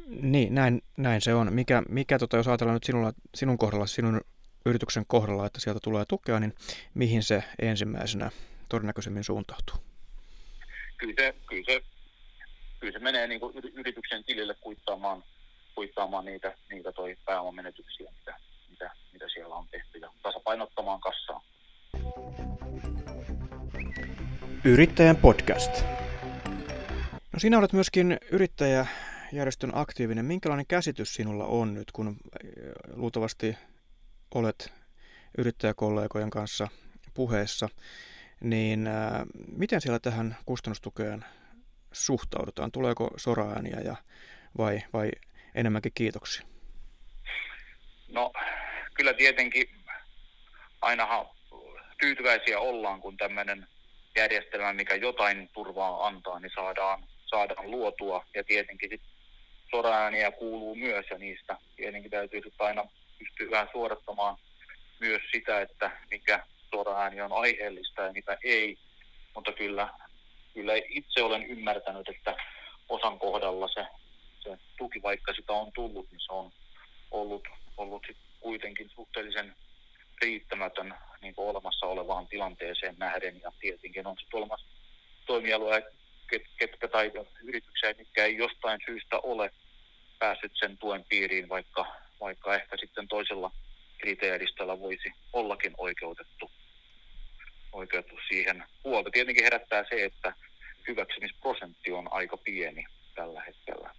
Niin, 0.06 0.54
näin, 0.54 0.82
näin 0.96 1.20
se 1.20 1.34
on. 1.34 1.52
Mikä, 1.52 1.82
mikä 1.88 2.18
tota, 2.18 2.36
jos 2.36 2.48
ajatellaan 2.48 2.74
nyt 2.74 2.84
sinulla, 2.84 3.12
sinun 3.34 3.58
kohdalla, 3.58 3.86
sinun 3.86 4.20
yrityksen 4.66 5.04
kohdalla, 5.06 5.46
että 5.46 5.60
sieltä 5.60 5.80
tulee 5.82 6.04
tukea, 6.08 6.40
niin 6.40 6.54
mihin 6.94 7.22
se 7.22 7.44
ensimmäisenä 7.58 8.30
todennäköisemmin 8.74 9.24
suuntautuu? 9.24 9.76
Kyllä 10.96 11.14
se, 11.18 11.34
kyllä 11.46 11.64
se, 11.66 11.82
kyllä 12.80 12.92
se 12.92 12.98
menee 12.98 13.26
niin 13.26 13.40
kuin 13.40 13.54
yrityksen 13.74 14.24
tilille 14.24 14.54
kuittaamaan, 14.54 15.24
kuittaamaan 15.74 16.24
niitä, 16.24 16.54
niitä 16.70 16.92
toi 16.92 17.16
pääomamenetyksiä, 17.24 18.10
mitä, 18.18 18.36
mitä, 18.70 18.90
mitä 19.12 19.26
siellä 19.34 19.54
on 19.54 19.66
tehty 19.70 19.98
ja 19.98 20.12
tasapainottamaan 20.22 21.00
kassaa. 21.00 21.44
Yrittäjän 24.64 25.16
podcast. 25.16 25.84
No 27.32 27.38
sinä 27.38 27.58
olet 27.58 27.72
myöskin 27.72 28.18
yrittäjäjärjestön 28.30 29.70
aktiivinen. 29.74 30.24
Minkälainen 30.24 30.66
käsitys 30.66 31.14
sinulla 31.14 31.44
on 31.46 31.74
nyt, 31.74 31.92
kun 31.92 32.08
äh, 32.08 32.14
luultavasti 32.96 33.56
olet 34.34 34.72
yrittäjäkollegojen 35.38 36.30
kanssa 36.30 36.68
puheessa, 37.14 37.68
niin 38.40 38.86
äh, 38.86 39.22
miten 39.56 39.80
siellä 39.80 39.98
tähän 39.98 40.36
kustannustukeen 40.46 41.24
suhtaudutaan? 41.92 42.72
Tuleeko 42.72 43.10
soraääniä 43.16 43.80
ja 43.84 43.96
vai, 44.58 44.82
vai 44.92 45.10
enemmänkin 45.54 45.92
kiitoksia? 45.94 46.46
No 48.08 48.32
kyllä 48.94 49.14
tietenkin 49.14 49.66
ainahan 50.82 51.26
tyytyväisiä 52.00 52.58
ollaan, 52.58 53.00
kun 53.00 53.16
tämmöinen 53.16 53.66
järjestelmä, 54.16 54.72
mikä 54.72 54.94
jotain 54.94 55.50
turvaa 55.52 56.06
antaa, 56.06 56.40
niin 56.40 56.52
saadaan, 56.54 57.04
saadaan 57.26 57.70
luotua. 57.70 58.26
Ja 58.34 58.44
tietenkin 58.44 58.90
sit 58.90 59.02
soraääniä 59.70 60.30
kuuluu 60.30 60.74
myös 60.74 61.06
ja 61.10 61.18
niistä 61.18 61.56
tietenkin 61.76 62.10
täytyy 62.10 62.40
sitten 62.44 62.66
aina 62.66 62.84
pystyä 63.18 63.50
vähän 63.50 63.68
myös 65.00 65.22
sitä, 65.32 65.60
että 65.60 65.90
mikä 66.10 66.46
soraääni 66.74 67.20
on 67.20 67.32
aiheellista 67.32 68.02
ja 68.02 68.12
mitä 68.12 68.38
ei. 68.44 68.78
Mutta 69.34 69.52
kyllä, 69.52 69.88
kyllä 70.54 70.72
itse 70.88 71.22
olen 71.22 71.46
ymmärtänyt, 71.46 72.08
että 72.08 72.36
osan 72.88 73.18
kohdalla 73.18 73.68
se, 73.68 73.86
se 74.42 74.58
tuki, 74.78 75.02
vaikka 75.02 75.32
sitä 75.34 75.52
on 75.52 75.72
tullut, 75.72 76.10
niin 76.10 76.20
se 76.26 76.32
on 76.32 76.52
ollut, 77.10 77.48
ollut 77.76 78.06
kuitenkin 78.40 78.90
suhteellisen 78.94 79.54
riittämätön 80.22 80.94
niin 81.22 81.34
olemassa 81.36 81.86
olevaan 81.86 82.26
tilanteeseen 82.26 82.94
nähden. 82.98 83.40
Ja 83.42 83.52
tietenkin 83.60 84.06
on 84.06 84.16
sitten 84.18 84.38
olemassa 84.38 84.66
toimialueet, 85.26 85.84
ketkä 86.58 86.88
tai 86.88 87.12
yrityksiä, 87.42 87.94
mitkä 87.98 88.24
ei 88.24 88.36
jostain 88.36 88.80
syystä 88.86 89.18
ole 89.18 89.50
päässyt 90.18 90.52
sen 90.54 90.78
tuen 90.78 91.04
piiriin, 91.08 91.48
vaikka, 91.48 91.86
vaikka 92.20 92.54
ehkä 92.54 92.76
sitten 92.76 93.08
toisella 93.08 93.50
kriteeristöllä 93.98 94.80
voisi 94.80 95.12
ollakin 95.32 95.74
oikeutettu, 95.78 96.50
oikeutettu 97.74 98.16
siihen. 98.28 98.64
Huolta 98.84 99.10
tietenkin 99.10 99.44
herättää 99.44 99.84
se, 99.88 100.04
että 100.04 100.34
hyväksymisprosentti 100.88 101.92
on 101.92 102.12
aika 102.12 102.36
pieni 102.36 102.86
tällä 103.14 103.42
hetkellä. 103.42 103.94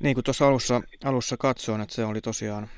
Niin 0.00 0.14
kuin 0.14 0.24
tuossa 0.24 0.48
alussa, 0.48 0.80
alussa 1.04 1.36
katsoin, 1.36 1.80
että 1.80 1.94
se 1.94 2.04
oli 2.04 2.20
tosiaan, 2.20 2.70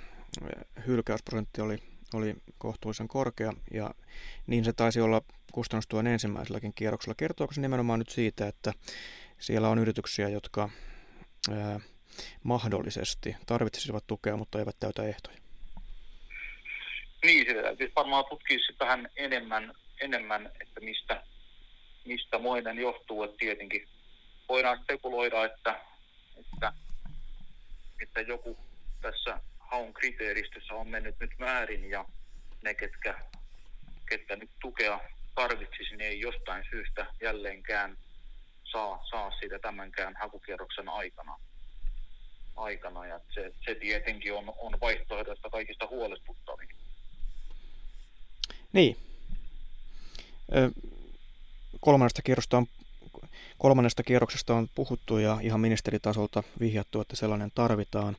hylkäysprosentti 0.87 1.61
oli, 1.61 1.79
oli 2.15 2.35
kohtuullisen 2.59 3.09
korkea 3.09 3.53
ja 3.71 3.91
niin 4.47 4.65
se 4.65 4.73
taisi 4.73 5.01
olla 5.01 5.23
kustannustuen 5.53 6.07
ensimmäiselläkin 6.07 6.75
kierroksella. 6.75 7.15
Kertooko 7.15 7.55
se 7.55 7.61
nimenomaan 7.61 7.99
nyt 7.99 8.09
siitä, 8.09 8.49
että 8.49 8.73
siellä 9.39 9.69
on 9.69 9.79
yrityksiä, 9.79 10.29
jotka 10.29 10.69
ää, 11.51 11.81
mahdollisesti 12.43 13.37
tarvitsisivat 13.47 14.07
tukea, 14.07 14.37
mutta 14.37 14.59
eivät 14.59 14.77
täytä 14.81 15.03
ehtoja? 15.03 15.37
Niin, 17.25 17.47
sitä 17.47 17.63
täytyisi 17.63 17.93
varmaan 17.97 18.25
tutkia 18.25 18.59
vähän 18.81 19.09
enemmän, 19.17 19.75
enemmän 20.01 20.53
että 20.61 20.81
mistä, 20.81 21.23
mistä 22.05 22.39
moinen 22.39 22.79
johtuu. 22.79 23.23
Että 23.23 23.37
tietenkin 23.37 23.89
voidaan 24.49 24.79
spekuloida, 24.83 25.45
että, 25.45 25.81
että, 26.37 26.73
että 28.03 28.21
joku 28.21 28.59
tässä 29.03 29.41
haun 29.59 29.95
kriteeristössä 29.95 30.75
on 30.75 30.89
mennyt 30.89 31.21
nyt 31.21 31.39
määrin 31.39 31.91
ja 31.91 32.05
ne, 32.63 32.75
ketkä, 32.75 33.21
ketkä 34.09 34.37
nyt 34.37 34.51
tukea 34.61 35.01
tarvitsisi, 35.35 35.91
niin 35.91 36.01
ei 36.01 36.21
jostain 36.21 36.65
syystä 36.71 37.07
jälleenkään 37.23 37.97
saa, 38.65 39.05
saa 39.11 39.31
siitä 39.31 39.59
tämänkään 39.59 40.17
hakukierroksen 40.21 40.89
aikana 40.89 41.37
aikana 42.57 43.07
ja 43.07 43.21
se, 43.35 43.53
se 43.65 43.75
tietenkin 43.75 44.35
on, 44.35 44.55
on 44.59 44.81
vaihtoehdoista 44.81 45.51
kaikista 45.51 45.87
huolestuttavin. 45.87 46.69
Niin. 48.73 48.97
Kolmannesta 51.81 52.23
kierrosta 52.23 52.59
on 52.59 52.67
kolmannesta 53.59 54.03
kierroksesta 54.03 54.55
on 54.55 54.69
puhuttu 54.75 55.19
ja 55.19 55.39
ihan 55.43 55.61
ministeritasolta 55.61 56.43
vihjattu, 56.61 57.01
että 57.01 57.17
sellainen 57.17 57.51
tarvitaan. 57.55 58.17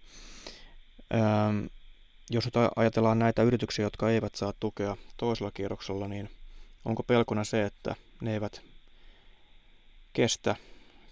jos 2.30 2.50
ajatellaan 2.76 3.20
näitä 3.20 3.44
yrityksiä, 3.44 3.86
jotka 3.86 4.10
eivät 4.10 4.36
saa 4.36 4.54
tukea 4.60 4.98
toisella 5.18 5.52
kierroksella, 5.52 6.08
niin 6.08 6.30
onko 6.86 7.04
pelkona 7.04 7.44
se, 7.44 7.66
että 7.66 7.96
ne 8.22 8.34
eivät 8.34 8.62
kestä, 10.14 10.56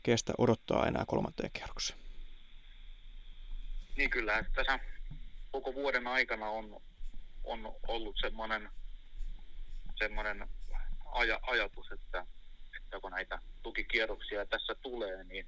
kestä 0.04 0.34
odottaa 0.38 0.88
enää 0.88 1.04
kolmanteen 1.08 1.52
kierrokseen? 1.54 1.99
Niin 3.97 4.10
kyllä, 4.10 4.45
tässä 4.56 4.80
koko 5.52 5.73
vuoden 5.73 6.08
aikana 6.08 6.49
on, 6.49 6.82
on 7.43 7.75
ollut 7.88 8.15
semmoinen, 8.21 8.69
semmoinen 9.99 10.47
aja, 11.05 11.39
ajatus, 11.41 11.91
että, 11.91 12.25
että 12.77 12.99
kun 12.99 13.12
näitä 13.12 13.39
tukikierroksia 13.63 14.45
tässä 14.45 14.75
tulee, 14.75 15.23
niin 15.23 15.47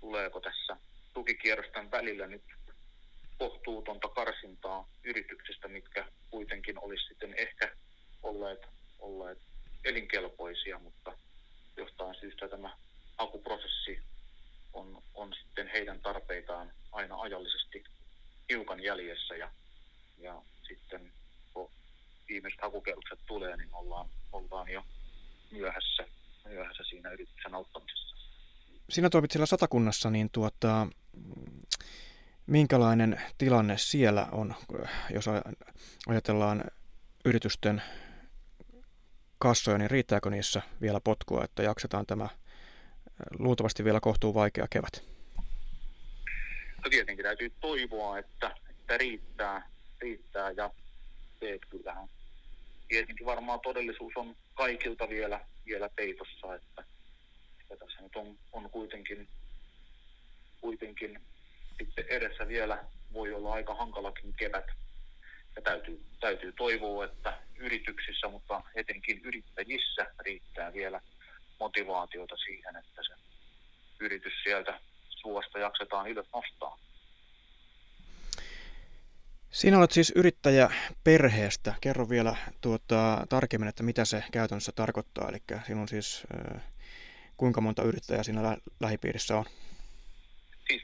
tuleeko 0.00 0.40
tässä 0.40 0.76
tukikierrosten 1.14 1.90
välillä 1.90 2.26
nyt 2.26 2.42
kohtuutonta 3.38 4.08
karsintaa 4.08 4.88
yrityksistä, 5.04 5.68
mitkä 5.68 6.06
kuitenkin 6.30 6.78
olisi 6.78 7.04
sitten 7.08 7.34
ehkä 7.36 7.76
olleet, 8.22 8.66
olleet 8.98 9.38
elinkelpoisia, 9.84 10.78
mutta 10.78 11.18
jostain 11.76 12.14
syystä 12.20 12.48
tämä 12.48 12.76
hakuprosessi 13.18 14.02
on, 14.72 15.02
on 15.14 15.34
sitten 15.34 15.68
heidän 15.68 16.00
tarpeitaan 16.00 16.72
aina 16.92 17.20
ajallisesti 17.20 17.84
hiukan 18.50 18.82
jäljessä 18.82 19.36
ja, 19.36 19.50
ja 20.18 20.42
sitten 20.68 21.12
viimeiset 22.30 22.60
hakukerrokset 22.62 23.18
tulee, 23.26 23.56
niin 23.56 23.68
ollaan, 23.72 24.08
ollaan 24.32 24.68
jo 24.68 24.84
myöhässä, 25.50 26.04
myöhässä 26.48 26.82
siinä 26.88 27.10
yrityksen 27.10 27.54
auttamisessa. 27.54 28.16
Sinä 28.90 29.10
toimit 29.10 29.30
siellä 29.30 29.46
satakunnassa, 29.46 30.10
niin 30.10 30.30
tuota, 30.30 30.86
minkälainen 32.46 33.20
tilanne 33.38 33.78
siellä 33.78 34.28
on, 34.32 34.54
jos 35.14 35.24
ajatellaan 36.08 36.64
yritysten 37.24 37.82
kassoja, 39.38 39.78
niin 39.78 39.90
riittääkö 39.90 40.30
niissä 40.30 40.62
vielä 40.80 41.00
potkua, 41.00 41.44
että 41.44 41.62
jaksetaan 41.62 42.06
tämä 42.06 42.28
luultavasti 43.38 43.84
vielä 43.84 44.00
kohtuu 44.00 44.34
vaikea 44.34 44.66
kevät? 44.70 45.04
No 46.84 46.90
tietenkin 46.90 47.22
täytyy 47.22 47.52
toivoa, 47.60 48.18
että, 48.18 48.56
että 48.70 48.98
riittää, 48.98 49.70
riittää 50.00 50.50
ja 50.50 50.70
se, 51.40 51.52
että 51.52 51.66
kyllähän 51.70 52.08
tietenkin 52.90 53.26
varmaan 53.26 53.60
todellisuus 53.60 54.12
on 54.16 54.36
kaikilta 54.54 55.08
vielä, 55.08 55.40
vielä 55.66 55.88
peitossa, 55.96 56.54
että, 56.54 56.84
että 57.60 57.76
tässä 57.84 58.02
nyt 58.02 58.16
on, 58.16 58.38
on 58.52 58.70
kuitenkin, 58.70 59.28
kuitenkin 60.60 61.20
sitten 61.78 62.04
edessä 62.08 62.48
vielä 62.48 62.84
voi 63.12 63.32
olla 63.32 63.52
aika 63.52 63.74
hankalakin 63.74 64.34
kevät. 64.36 64.66
Ja 65.56 65.62
täytyy, 65.62 66.00
täytyy 66.20 66.52
toivoa, 66.52 67.04
että 67.04 67.38
yrityksissä, 67.58 68.28
mutta 68.28 68.62
etenkin 68.74 69.20
yrittäjissä 69.24 70.06
riittää 70.18 70.72
vielä 70.72 71.00
motivaatiota 71.60 72.36
siihen, 72.36 72.76
että 72.76 73.02
se 73.02 73.14
yritys 74.00 74.32
sieltä 74.42 74.80
suosta 75.08 75.58
jaksetaan 75.58 76.10
ylös 76.10 76.26
nostaa. 76.34 76.78
Sinä 79.50 79.78
olet 79.78 79.90
siis 79.90 80.12
yrittäjä 80.16 80.70
perheestä. 81.04 81.74
Kerro 81.80 82.08
vielä 82.08 82.36
tuota, 82.60 83.26
tarkemmin, 83.28 83.68
että 83.68 83.82
mitä 83.82 84.04
se 84.04 84.24
käytännössä 84.32 84.72
tarkoittaa. 84.72 85.28
Eli 85.28 85.38
sinun 85.66 85.88
siis, 85.88 86.26
kuinka 87.36 87.60
monta 87.60 87.82
yrittäjää 87.82 88.22
siinä 88.22 88.42
lä- 88.42 88.56
lähipiirissä 88.80 89.36
on? 89.36 89.44
Siis 90.68 90.82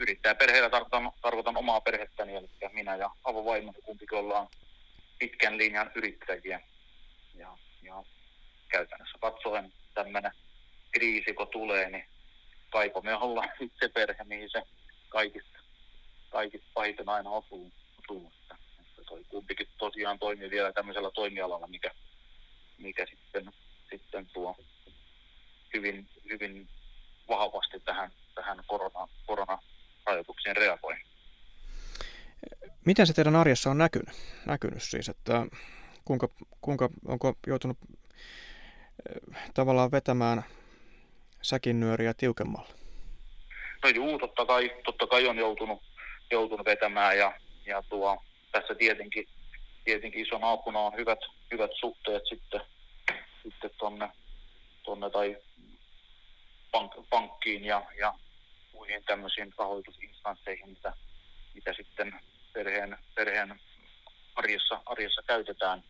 yrittäjäperheellä 0.00 0.70
tarkoitan, 0.70 1.12
tarkoitan 1.22 1.56
omaa 1.56 1.80
perhettäni, 1.80 2.36
eli 2.36 2.48
minä 2.72 2.96
ja 2.96 3.10
avovaimoni 3.24 3.82
kumpikin 3.82 4.18
ollaan 4.18 4.48
pitkän 5.18 5.58
linjan 5.58 5.90
yrittäjiä. 5.94 6.60
Ja, 7.34 7.58
ja 7.82 8.04
käytännössä 8.68 9.18
katsoen 9.20 9.72
tämmöinen 9.94 10.32
kriisi, 10.92 11.34
kun 11.34 11.48
tulee, 11.48 11.90
niin 11.90 12.04
kaipo 12.70 13.02
me 13.02 13.14
ollaan 13.14 13.48
se 13.80 13.88
perhe, 13.88 14.24
mihin 14.24 14.50
se 14.50 14.62
kaikista, 15.08 15.58
kaikista 16.30 16.68
pahiten 16.74 17.08
aina 17.08 17.30
osuu. 17.30 17.72
Osuu. 18.10 18.32
Että, 18.42 18.56
toi 19.06 19.24
kumpikin 19.28 19.68
tosiaan 19.78 20.18
toimii 20.18 20.50
vielä 20.50 20.72
tämmöisellä 20.72 21.10
toimialalla, 21.10 21.66
mikä, 21.66 21.90
mikä 22.78 23.06
sitten, 23.06 23.52
sitten 23.90 24.26
tuo 24.26 24.56
hyvin, 25.74 26.08
hyvin 26.30 26.68
vahvasti 27.28 27.80
tähän, 27.80 28.12
tähän 28.34 28.64
korona, 28.66 29.08
koronarajoituksiin 29.26 30.56
reagoi. 30.56 30.94
Miten 32.84 33.06
se 33.06 33.12
teidän 33.12 33.36
arjessa 33.36 33.70
on 33.70 33.78
näkynyt, 33.78 34.14
näkynyt 34.46 34.82
siis, 34.82 35.08
että 35.08 35.46
kuinka, 36.04 36.28
kuinka 36.60 36.88
onko 37.08 37.34
joutunut 37.46 37.78
eh, 39.08 39.50
tavallaan 39.54 39.90
vetämään 39.90 40.44
säkin 41.42 41.80
nyöriä 41.80 42.14
tiukemmalle? 42.14 42.74
No 43.82 43.88
juu, 43.88 44.18
totta 44.18 44.46
kai, 44.46 44.76
totta 44.84 45.06
kai 45.06 45.26
on 45.26 45.36
joutunut, 45.36 45.82
joutunut 46.30 46.66
vetämään 46.66 47.18
ja, 47.18 47.32
ja 47.66 47.82
tuo, 47.88 48.22
tässä 48.52 48.74
tietenkin, 48.74 49.28
tietenkin 49.84 50.26
ison 50.26 50.44
apuna 50.44 50.80
on 50.80 50.96
hyvät, 50.96 51.18
hyvät 51.52 51.70
suhteet 51.80 52.22
sitten, 52.28 52.60
sitten 53.42 53.70
tonne, 53.78 54.10
tonne 54.84 55.10
tai 55.10 55.36
pank, 56.72 56.92
pankkiin 57.10 57.64
ja, 57.64 57.82
ja 57.98 58.14
muihin 58.72 59.04
tämmöisiin 59.04 59.52
rahoitusinstansseihin, 59.58 60.68
mitä, 60.68 60.92
mitä 61.54 61.72
sitten 61.72 62.20
perheen, 62.52 62.98
perheen 63.14 63.60
arjessa, 64.34 64.82
arjessa 64.86 65.22
käytetään, 65.22 65.84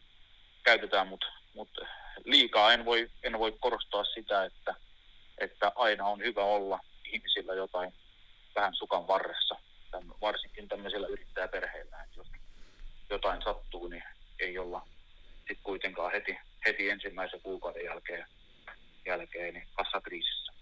käytetään. 0.65 1.09
Mutta 1.09 1.27
mut 1.55 1.81
liikaa 2.25 2.73
en 2.73 2.85
voi, 2.85 3.11
en 3.23 3.39
voi 3.39 3.57
korostaa 3.61 4.05
sitä, 4.05 4.45
että, 4.45 4.75
että 5.39 5.73
aina 5.75 6.07
on 6.07 6.21
hyvä 6.21 6.45
olla 6.45 6.79
ihmisillä 7.05 7.55
jotain 7.55 7.95
vähän 8.55 8.75
sukan 8.75 9.07
varressa, 9.07 9.57
varsinkin 10.21 10.69
tämmöisillä 10.69 11.07
yrittäjäperheillä, 11.07 12.03
että 12.03 12.17
jos 12.17 12.27
jotain 13.11 13.43
sattuu, 13.43 13.89
niin 13.89 14.03
ei 14.39 14.59
olla 14.59 14.87
sitten 15.39 15.57
kuitenkaan 15.63 16.13
heti, 16.13 16.39
heti 16.67 16.91
ensimmäisen 16.91 17.41
kuukauden 17.41 17.85
jälkeen, 17.85 18.27
jälkeen 19.07 19.55
niin 19.55 19.67
kassakriisissä. 19.75 20.53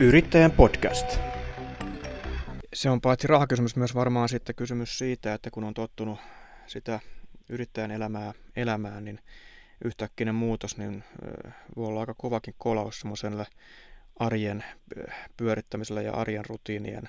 Yrittäjän 0.00 0.52
podcast. 0.52 1.18
Se 2.74 2.90
on 2.90 3.00
paitsi 3.00 3.26
rahakysymys 3.26 3.76
myös 3.76 3.94
varmaan 3.94 4.28
sitten 4.28 4.54
kysymys 4.54 4.98
siitä, 4.98 5.34
että 5.34 5.50
kun 5.50 5.64
on 5.64 5.74
tottunut 5.74 6.20
sitä 6.66 7.00
yrittäjän 7.48 7.90
elämää 7.90 8.32
elämään, 8.56 9.04
niin 9.04 9.20
yhtäkkinen 9.84 10.34
muutos 10.34 10.78
niin 10.78 11.04
voi 11.76 11.86
olla 11.86 12.00
aika 12.00 12.14
kovakin 12.14 12.54
kolaus 12.58 13.00
semmoiselle 13.00 13.46
arjen 14.18 14.64
pyörittämiselle 15.36 16.02
ja 16.02 16.12
arjen 16.12 16.44
rutiinien 16.46 17.08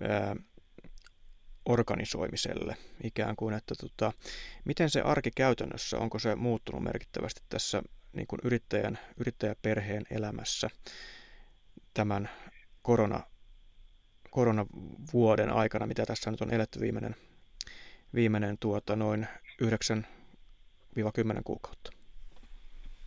ää, 0.00 0.36
organisoimiselle 1.64 2.76
ikään 3.02 3.36
kuin, 3.36 3.54
että 3.54 3.74
tota, 3.74 4.12
miten 4.64 4.90
se 4.90 5.00
arki 5.00 5.30
käytännössä, 5.30 5.98
onko 5.98 6.18
se 6.18 6.34
muuttunut 6.34 6.82
merkittävästi 6.82 7.40
tässä 7.48 7.82
niin 8.12 8.26
kuin 8.26 8.40
yrittäjän, 8.44 8.98
yrittäjäperheen 9.16 10.06
elämässä 10.10 10.70
tämän 11.94 12.30
korona, 12.82 13.20
koronavuoden 14.30 15.50
aikana, 15.50 15.86
mitä 15.86 16.06
tässä 16.06 16.30
nyt 16.30 16.40
on 16.40 16.54
eletty 16.54 16.80
viimeinen, 16.80 17.16
viimeinen 18.14 18.58
tuota, 18.58 18.96
noin 18.96 19.26
9 19.60 20.06
10 21.14 21.44
kuukautta? 21.44 21.90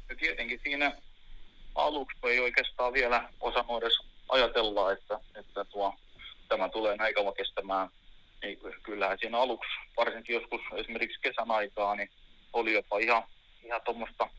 Ja 0.10 0.15
tietenkin 0.15 0.60
siinä 0.63 1.02
aluksi 1.78 2.18
ei 2.24 2.40
oikeastaan 2.40 2.94
vielä 2.94 3.30
osannut 3.42 3.84
edes 3.84 4.00
ajatella, 4.30 4.92
että, 4.92 5.20
että 5.36 5.66
tuo, 5.66 5.94
tämä 6.50 6.70
tulee 6.70 6.98
näin 6.98 7.13
kauan 7.13 7.34
kestämään. 7.34 7.90
Niin 8.42 8.60
kyllähän 8.84 9.18
siinä 9.20 9.38
aluksi, 9.40 9.70
varsinkin 9.98 10.34
joskus 10.34 10.62
esimerkiksi 10.76 11.22
kesän 11.22 11.52
aikaa, 11.52 11.96
niin 11.96 12.10
oli 12.54 12.74
jopa 12.74 13.00
ihan, 13.00 13.24
ihan 13.63 13.82
tuommoista 13.86 14.30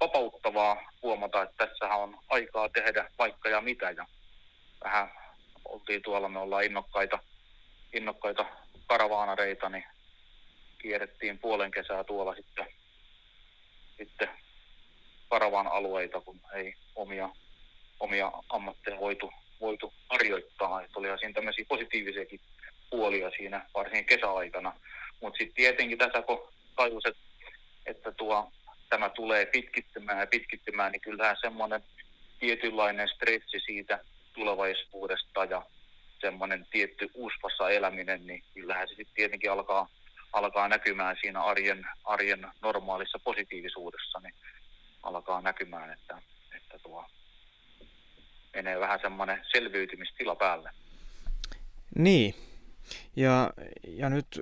vapauttavaa 0.00 0.92
huomata, 1.02 1.42
että 1.42 1.66
tässä 1.66 1.94
on 1.94 2.18
aikaa 2.28 2.68
tehdä 2.68 3.10
vaikka 3.18 3.48
ja 3.48 3.60
mitä. 3.60 3.90
Ja 3.90 4.06
vähän 4.84 5.10
oltiin 5.64 6.02
tuolla, 6.02 6.28
me 6.28 6.38
ollaan 6.38 6.64
innokkaita, 6.64 7.18
innokkaita 7.92 8.46
karavaanareita, 8.86 9.68
niin 9.68 9.84
kierrettiin 10.78 11.38
puolen 11.38 11.70
kesää 11.70 12.04
tuolla 12.04 12.34
sitten 12.34 12.66
sitten 13.98 14.28
Paravan 15.28 15.66
alueita, 15.66 16.20
kun 16.20 16.40
ei 16.54 16.74
omia, 16.96 17.28
omia 18.00 18.32
ammatteja 18.48 19.00
voitu, 19.00 19.32
voitu 19.60 19.92
harjoittaa. 20.10 20.82
Että 20.82 20.98
oli 20.98 21.18
siinä 21.18 21.34
tämmöisiä 21.34 21.64
positiivisiakin 21.68 22.40
puolia 22.90 23.30
siinä, 23.30 23.66
varsinkin 23.74 24.06
kesäaikana. 24.06 24.72
Mutta 25.20 25.38
sitten 25.38 25.54
tietenkin 25.54 25.98
tässä, 25.98 26.22
kun 26.22 26.48
tajus, 26.76 27.06
että, 27.06 27.20
että 27.86 28.12
tuo, 28.12 28.52
tämä 28.88 29.08
tulee 29.08 29.46
pitkittymään 29.46 30.20
ja 30.20 30.26
pitkittymään, 30.26 30.92
niin 30.92 31.00
kyllähän 31.00 31.36
semmoinen 31.40 31.82
tietynlainen 32.40 33.08
stressi 33.08 33.60
siitä 33.66 34.04
tulevaisuudesta 34.32 35.44
ja 35.44 35.62
semmoinen 36.20 36.66
tietty 36.70 37.10
uspassa 37.14 37.70
eläminen, 37.70 38.26
niin 38.26 38.42
kyllähän 38.54 38.88
se 38.88 38.94
sitten 38.94 39.14
tietenkin 39.14 39.52
alkaa 39.52 39.88
alkaa 40.32 40.68
näkymään 40.68 41.16
siinä 41.20 41.42
arjen, 41.42 41.86
arjen 42.04 42.46
normaalissa 42.62 43.18
positiivisuudessa, 43.24 44.20
niin 44.20 44.34
alkaa 45.02 45.40
näkymään, 45.40 45.90
että, 45.90 46.22
että 46.56 46.78
tuo 46.78 47.04
menee 48.54 48.80
vähän 48.80 49.00
semmoinen 49.00 49.44
selviytymistila 49.52 50.36
päälle. 50.36 50.70
Niin, 51.98 52.34
ja, 53.16 53.50
ja 53.88 54.10
nyt 54.10 54.40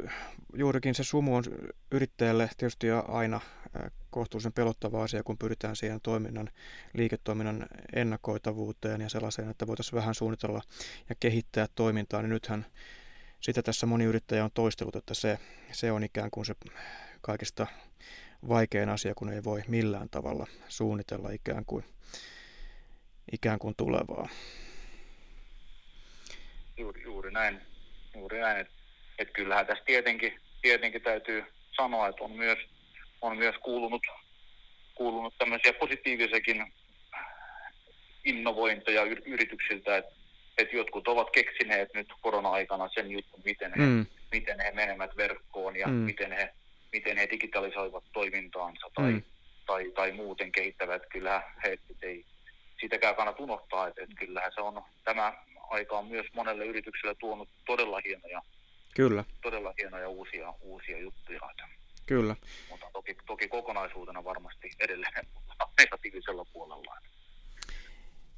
juurikin 0.55 0.95
se 0.95 1.05
sumu 1.05 1.37
on 1.37 1.45
yrittäjälle 1.91 2.51
tietysti 2.57 2.87
aina 3.09 3.41
kohtuullisen 4.11 4.53
pelottava 4.53 5.03
asia, 5.03 5.23
kun 5.23 5.39
pyritään 5.39 5.77
siihen 5.77 6.01
toiminnan, 6.01 6.51
liiketoiminnan 6.93 7.67
ennakoitavuuteen 7.95 9.01
ja 9.01 9.09
sellaiseen, 9.09 9.51
että 9.51 9.67
voitaisiin 9.67 9.97
vähän 9.97 10.15
suunnitella 10.15 10.61
ja 11.09 11.15
kehittää 11.21 11.67
toimintaa, 11.75 12.23
niin 12.23 12.31
nythän 12.31 12.67
sitä 13.41 13.63
tässä 13.63 13.87
moni 13.87 14.05
yrittäjä 14.05 14.45
on 14.45 14.51
toistellut, 14.55 14.97
että 14.97 15.15
se, 15.15 15.39
se 15.73 15.93
on 15.93 16.05
ikään 16.05 16.31
kuin 16.31 16.47
se 16.47 16.55
kaikista 17.21 17.67
vaikein 18.49 18.89
asia, 18.89 19.15
kun 19.15 19.33
ei 19.33 19.45
voi 19.45 19.63
millään 19.69 20.09
tavalla 20.11 20.47
suunnitella 20.69 21.31
ikään 21.31 21.65
kuin, 21.65 21.85
ikään 23.33 23.59
kuin 23.59 23.75
tulevaa. 23.77 24.29
Juuri, 26.77 27.03
juuri 27.03 27.31
näin. 27.31 27.61
Juuri 28.15 28.41
näin. 28.41 28.61
Että 28.61 28.73
et 29.19 29.31
kyllähän 29.33 29.67
tässä 29.67 29.85
tietenkin, 29.85 30.41
tietenkin 30.63 31.03
täytyy 31.03 31.45
sanoa, 31.77 32.09
että 32.09 32.25
on 32.25 32.33
myös, 32.33 32.59
on 33.23 33.39
myös 33.39 33.55
kuulunut, 33.63 34.03
kuulunut 34.95 35.35
tämmöisiä 35.39 35.73
positiivisiakin 35.73 36.73
innovointeja 38.25 39.03
yrityksiltä, 39.27 39.97
että 39.97 40.17
että 40.59 40.77
jotkut 40.77 41.09
ovat 41.09 41.31
keksineet 41.31 41.95
nyt 41.95 42.09
korona-aikana 42.21 42.89
sen 42.89 43.11
jutun, 43.11 43.41
miten 43.45 43.73
he, 43.77 43.83
mm. 43.83 44.07
miten 44.33 44.61
he 44.61 44.71
menevät 44.71 45.17
verkkoon 45.17 45.77
ja 45.77 45.87
mm. 45.87 45.95
miten, 45.95 46.33
he, 46.33 46.55
miten 46.97 47.17
he 47.19 47.29
digitalisoivat 47.31 48.05
toimintaansa 48.13 48.91
tai, 48.95 49.13
mm. 49.13 49.23
tai, 49.67 49.93
tai 49.95 50.13
muuten 50.13 50.53
kehittävät. 50.53 51.03
Kyllä 51.11 51.43
he 51.65 51.79
ei 52.03 52.25
sitäkään 52.81 53.17
kannata 53.17 53.43
unohtaa, 53.43 53.89
että, 53.89 54.03
että 54.03 54.17
kyllähän 54.19 54.53
se 54.55 54.61
on, 54.61 54.83
tämä 55.05 55.33
aika 55.71 55.99
on 55.99 56.07
myös 56.07 56.27
monelle 56.35 56.65
yritykselle 56.65 57.15
tuonut 57.15 57.49
todella 57.67 58.01
hienoja, 58.05 58.43
Kyllä. 58.95 59.25
todella 59.43 59.75
hienoja 59.79 60.09
uusia, 60.09 60.55
uusia 60.61 60.99
juttuja. 60.99 61.41
Kyllä. 62.07 62.37
Mutta 62.71 62.87
toki, 62.93 63.17
toki 63.27 63.49
kokonaisuutena 63.49 64.25
varmasti 64.25 64.71
edelleen 64.81 65.27
negatiivisella 65.79 66.45
puolella. 66.53 66.97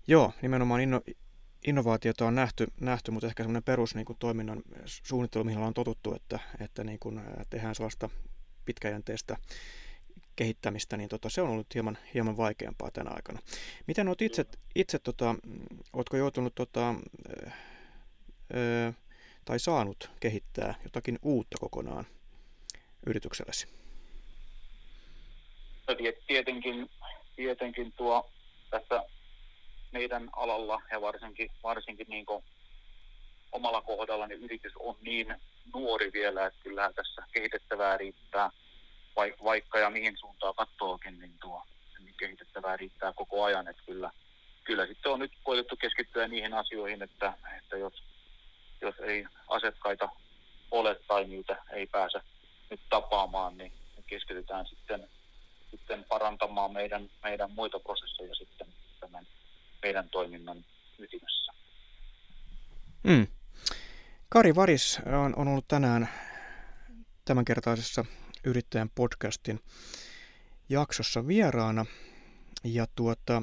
Joo, 0.07 0.33
nimenomaan 0.43 0.81
inno, 0.81 1.01
innovaatiota 1.67 2.27
on 2.27 2.35
nähty, 2.35 2.67
nähty 2.81 3.11
mutta 3.11 3.27
ehkä 3.27 3.43
semmoinen 3.43 3.63
perus 3.63 3.95
niin 3.95 4.05
kuin 4.05 4.19
toiminnan 4.19 4.63
suunnittelu, 4.85 5.45
mihin 5.45 5.59
on 5.59 5.75
totuttu, 5.75 6.15
että, 6.15 6.39
että 6.61 6.85
niin 6.85 6.99
kuin 6.99 7.21
tehdään 7.51 7.75
sellaista 7.75 8.11
pitkäjänteistä 8.69 9.37
kehittämistä, 10.37 10.97
niin 10.97 11.09
tota, 11.09 11.31
se 11.31 11.43
on 11.43 11.51
ollut 11.51 11.75
hieman, 11.75 11.99
hieman 12.15 12.37
vaikeampaa 12.37 12.91
tänä 12.91 13.11
aikana. 13.11 13.41
Miten 13.87 14.09
olet 14.09 14.23
itse, 14.23 14.45
itse 14.75 14.99
tota, 14.99 15.35
oletko 15.93 16.17
joutunut 16.17 16.55
tota, 16.55 16.95
ö, 18.55 18.93
tai 19.45 19.59
saanut 19.59 20.11
kehittää 20.21 20.75
jotakin 20.85 21.19
uutta 21.23 21.57
kokonaan 21.61 22.07
yrityksellesi? 23.07 23.67
No, 25.89 25.95
tietenkin, 26.27 26.91
tietenkin 27.37 27.93
tuo 27.93 28.31
tässä 28.71 29.03
meidän 29.93 30.31
alalla 30.33 30.83
ja 30.91 31.01
varsinkin, 31.01 31.51
varsinkin 31.63 32.07
niin 32.09 32.27
omalla 33.53 33.83
kohdalla 33.83 34.27
niin 34.27 34.43
yritys 34.43 34.73
on 34.77 34.97
niin 35.01 35.37
nuori 35.75 36.11
vielä, 36.13 36.47
että 36.47 36.61
kyllähän 36.63 36.95
tässä 36.95 37.23
kehitettävää 37.33 37.97
riittää, 37.97 38.51
vaikka 39.45 39.79
ja 39.79 39.91
mihin 39.91 40.17
suuntaan 40.17 40.55
katsookin, 40.55 41.19
niin 41.19 41.39
tuo 41.41 41.63
niin 41.99 42.15
kehitettävää 42.19 42.77
riittää 42.77 43.13
koko 43.13 43.45
ajan, 43.45 43.69
että 43.69 43.83
kyllä, 43.87 44.11
kyllä 44.65 44.87
sitten 44.87 45.13
on 45.13 45.19
nyt 45.19 45.33
koitettu 45.43 45.77
keskittyä 45.77 46.29
niihin 46.29 46.55
asioihin, 46.55 47.03
että, 47.03 47.33
että 47.59 47.77
jos, 47.77 48.03
jos 48.81 48.95
ei 48.99 49.27
asiakkaita 49.49 50.09
ole 50.71 50.95
tai 51.09 51.25
niitä 51.25 51.57
ei 51.73 51.87
pääse 51.87 52.21
nyt 52.71 52.81
tapaamaan, 52.91 53.59
niin 53.59 53.73
keskitytään 54.07 54.67
sitten, 54.67 55.09
sitten 55.71 56.05
parantamaan 56.05 56.73
meidän, 56.73 57.11
meidän 57.23 57.51
muita 57.51 57.81
prosesseja 57.81 58.35
sitten 58.35 58.67
tämän 59.01 59.27
meidän 59.83 60.09
toiminnan 60.09 60.65
ytimessä. 60.99 61.53
Mm. 63.03 63.27
Kari 64.31 64.55
Varis 64.55 65.01
on, 65.25 65.35
on 65.37 65.49
ollut 65.49 65.69
tänään 65.69 66.09
tämänkertaisessa 67.25 68.05
yrittäjän 68.45 68.91
podcastin 68.95 69.61
jaksossa 70.69 71.27
vieraana 71.27 71.87
ja 72.65 72.87
tuota, 72.95 73.43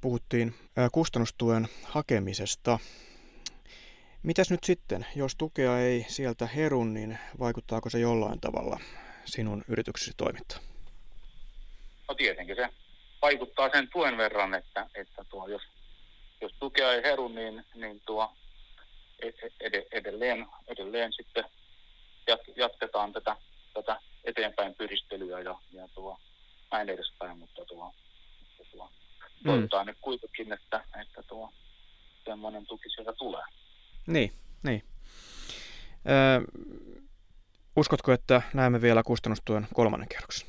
puhuttiin 0.00 0.54
kustannustuen 0.92 1.68
hakemisesta. 1.84 2.78
Mitäs 4.22 4.50
nyt 4.50 4.64
sitten, 4.64 5.06
jos 5.16 5.36
tukea 5.36 5.78
ei 5.78 6.06
sieltä 6.08 6.46
heru, 6.46 6.84
niin 6.84 7.18
vaikuttaako 7.38 7.90
se 7.90 7.98
jollain 7.98 8.40
tavalla 8.40 8.80
sinun 9.24 9.64
yrityksesi 9.68 10.12
toimintaan? 10.16 10.60
No 12.08 12.14
tietenkin 12.14 12.56
se 12.56 12.68
vaikuttaa 13.22 13.70
sen 13.72 13.88
tuen 13.88 14.16
verran, 14.16 14.54
että, 14.54 14.86
että 14.94 15.24
tuo, 15.24 15.48
jos, 15.48 15.62
jos 16.40 16.52
tukea 16.60 16.92
ei 16.92 17.02
heru, 17.02 17.28
niin, 17.28 17.64
niin 17.74 18.02
tuo 18.06 18.32
edelleen, 19.92 20.46
edelleen 20.66 21.12
sitten 21.12 21.44
jatketaan 22.56 23.12
tätä, 23.12 23.36
tätä 23.74 24.00
eteenpäin 24.24 24.74
pyristelyä 24.74 25.40
ja, 25.40 25.58
ja 25.72 25.88
tuo, 25.94 26.18
näin 26.72 26.88
edespäin, 26.88 27.38
mutta 27.38 27.64
tuo, 27.64 27.92
tuo 28.70 28.90
mm. 29.44 29.50
toivotaan 29.50 29.86
nyt 29.86 29.98
kuitenkin, 30.00 30.52
että, 30.52 30.84
että 31.00 31.22
tuo 31.22 31.52
semmoinen 32.24 32.66
tuki 32.66 32.90
sieltä 32.90 33.12
tulee. 33.12 33.44
Niin, 34.06 34.32
niin. 34.62 34.82
Ö, 36.06 36.44
uskotko, 37.76 38.12
että 38.12 38.42
näemme 38.54 38.80
vielä 38.80 39.02
kustannustuen 39.02 39.68
kolmannen 39.74 40.08
kierroksen? 40.08 40.48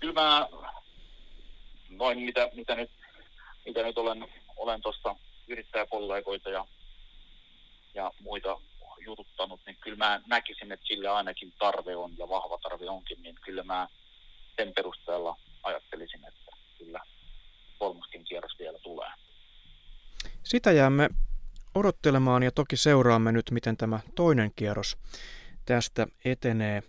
Kyllä 0.00 0.14
mä 0.14 0.48
noin 1.88 2.18
mitä, 2.18 2.50
mitä 2.54 2.74
nyt, 2.74 2.90
mitä 3.66 3.82
nyt 3.82 3.98
olen, 3.98 4.28
olen 4.56 4.82
tuossa 4.82 5.16
yrittäjäkollegoita 5.48 6.50
ja 6.50 6.66
ja 7.94 8.10
muita 8.20 8.60
jututtanut, 9.04 9.60
niin 9.66 9.76
kyllä 9.80 9.96
mä 9.96 10.20
näkisin, 10.26 10.72
että 10.72 10.86
sille 10.86 11.08
ainakin 11.08 11.52
tarve 11.58 11.96
on 11.96 12.18
ja 12.18 12.28
vahva 12.28 12.58
tarve 12.58 12.90
onkin, 12.90 13.22
niin 13.22 13.34
kyllä 13.44 13.62
mä 13.62 13.88
sen 14.56 14.72
perusteella 14.76 15.36
ajattelisin, 15.62 16.24
että 16.28 16.50
kyllä 16.78 17.00
kolmaskin 17.78 18.24
kierros 18.24 18.58
vielä 18.58 18.78
tulee. 18.78 19.10
Sitä 20.42 20.72
jäämme 20.72 21.08
odottelemaan 21.74 22.42
ja 22.42 22.50
toki 22.52 22.76
seuraamme 22.76 23.32
nyt, 23.32 23.50
miten 23.50 23.76
tämä 23.76 24.00
toinen 24.14 24.52
kierros 24.56 24.96
tästä 25.64 26.06
etenee 26.24 26.82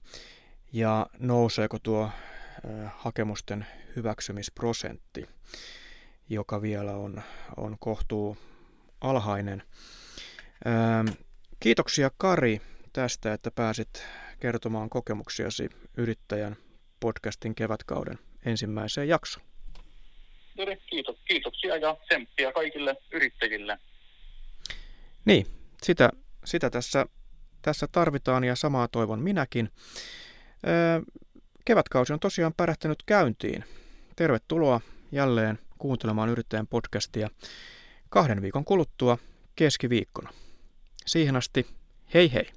ja 0.73 1.07
nouseeko 1.19 1.77
tuo 1.79 2.09
hakemusten 2.97 3.67
hyväksymisprosentti, 3.95 5.29
joka 6.29 6.61
vielä 6.61 6.91
on, 6.91 7.21
on 7.57 7.77
kohtuu 7.79 8.37
alhainen. 9.01 9.63
Kiitoksia 11.60 12.12
Kari 12.17 12.62
tästä, 12.93 13.34
että 13.34 13.51
pääsit 13.51 14.08
kertomaan 14.39 14.89
kokemuksiasi 14.89 15.69
yrittäjän 15.97 16.56
podcastin 16.99 17.56
kevätkauden 17.56 18.19
ensimmäiseen 18.45 19.08
jaksoon. 19.08 19.45
Kiitos, 20.89 21.17
kiitoksia 21.25 21.78
ja 21.78 21.95
tsemppiä 22.06 22.51
kaikille 22.51 22.95
yrittäjille. 23.12 23.80
Niin, 25.25 25.47
sitä, 25.84 26.10
sitä 26.45 26.69
tässä, 26.69 27.06
tässä 27.62 27.88
tarvitaan 27.91 28.43
ja 28.43 28.56
samaa 28.56 28.88
toivon 28.88 29.19
minäkin. 29.19 29.69
Kevätkausi 31.65 32.13
on 32.13 32.19
tosiaan 32.19 32.54
pärähtänyt 32.58 33.04
käyntiin. 33.06 33.63
Tervetuloa 34.15 34.82
jälleen 35.12 35.60
kuuntelemaan 35.78 36.30
yrittäjän 36.30 36.67
podcastia 36.67 37.30
kahden 38.10 38.41
viikon 38.41 38.65
kuluttua 38.65 39.17
keskiviikkona. 39.56 40.30
Siihen 41.05 41.35
asti, 41.35 41.67
hei 42.13 42.33
hei! 42.33 42.51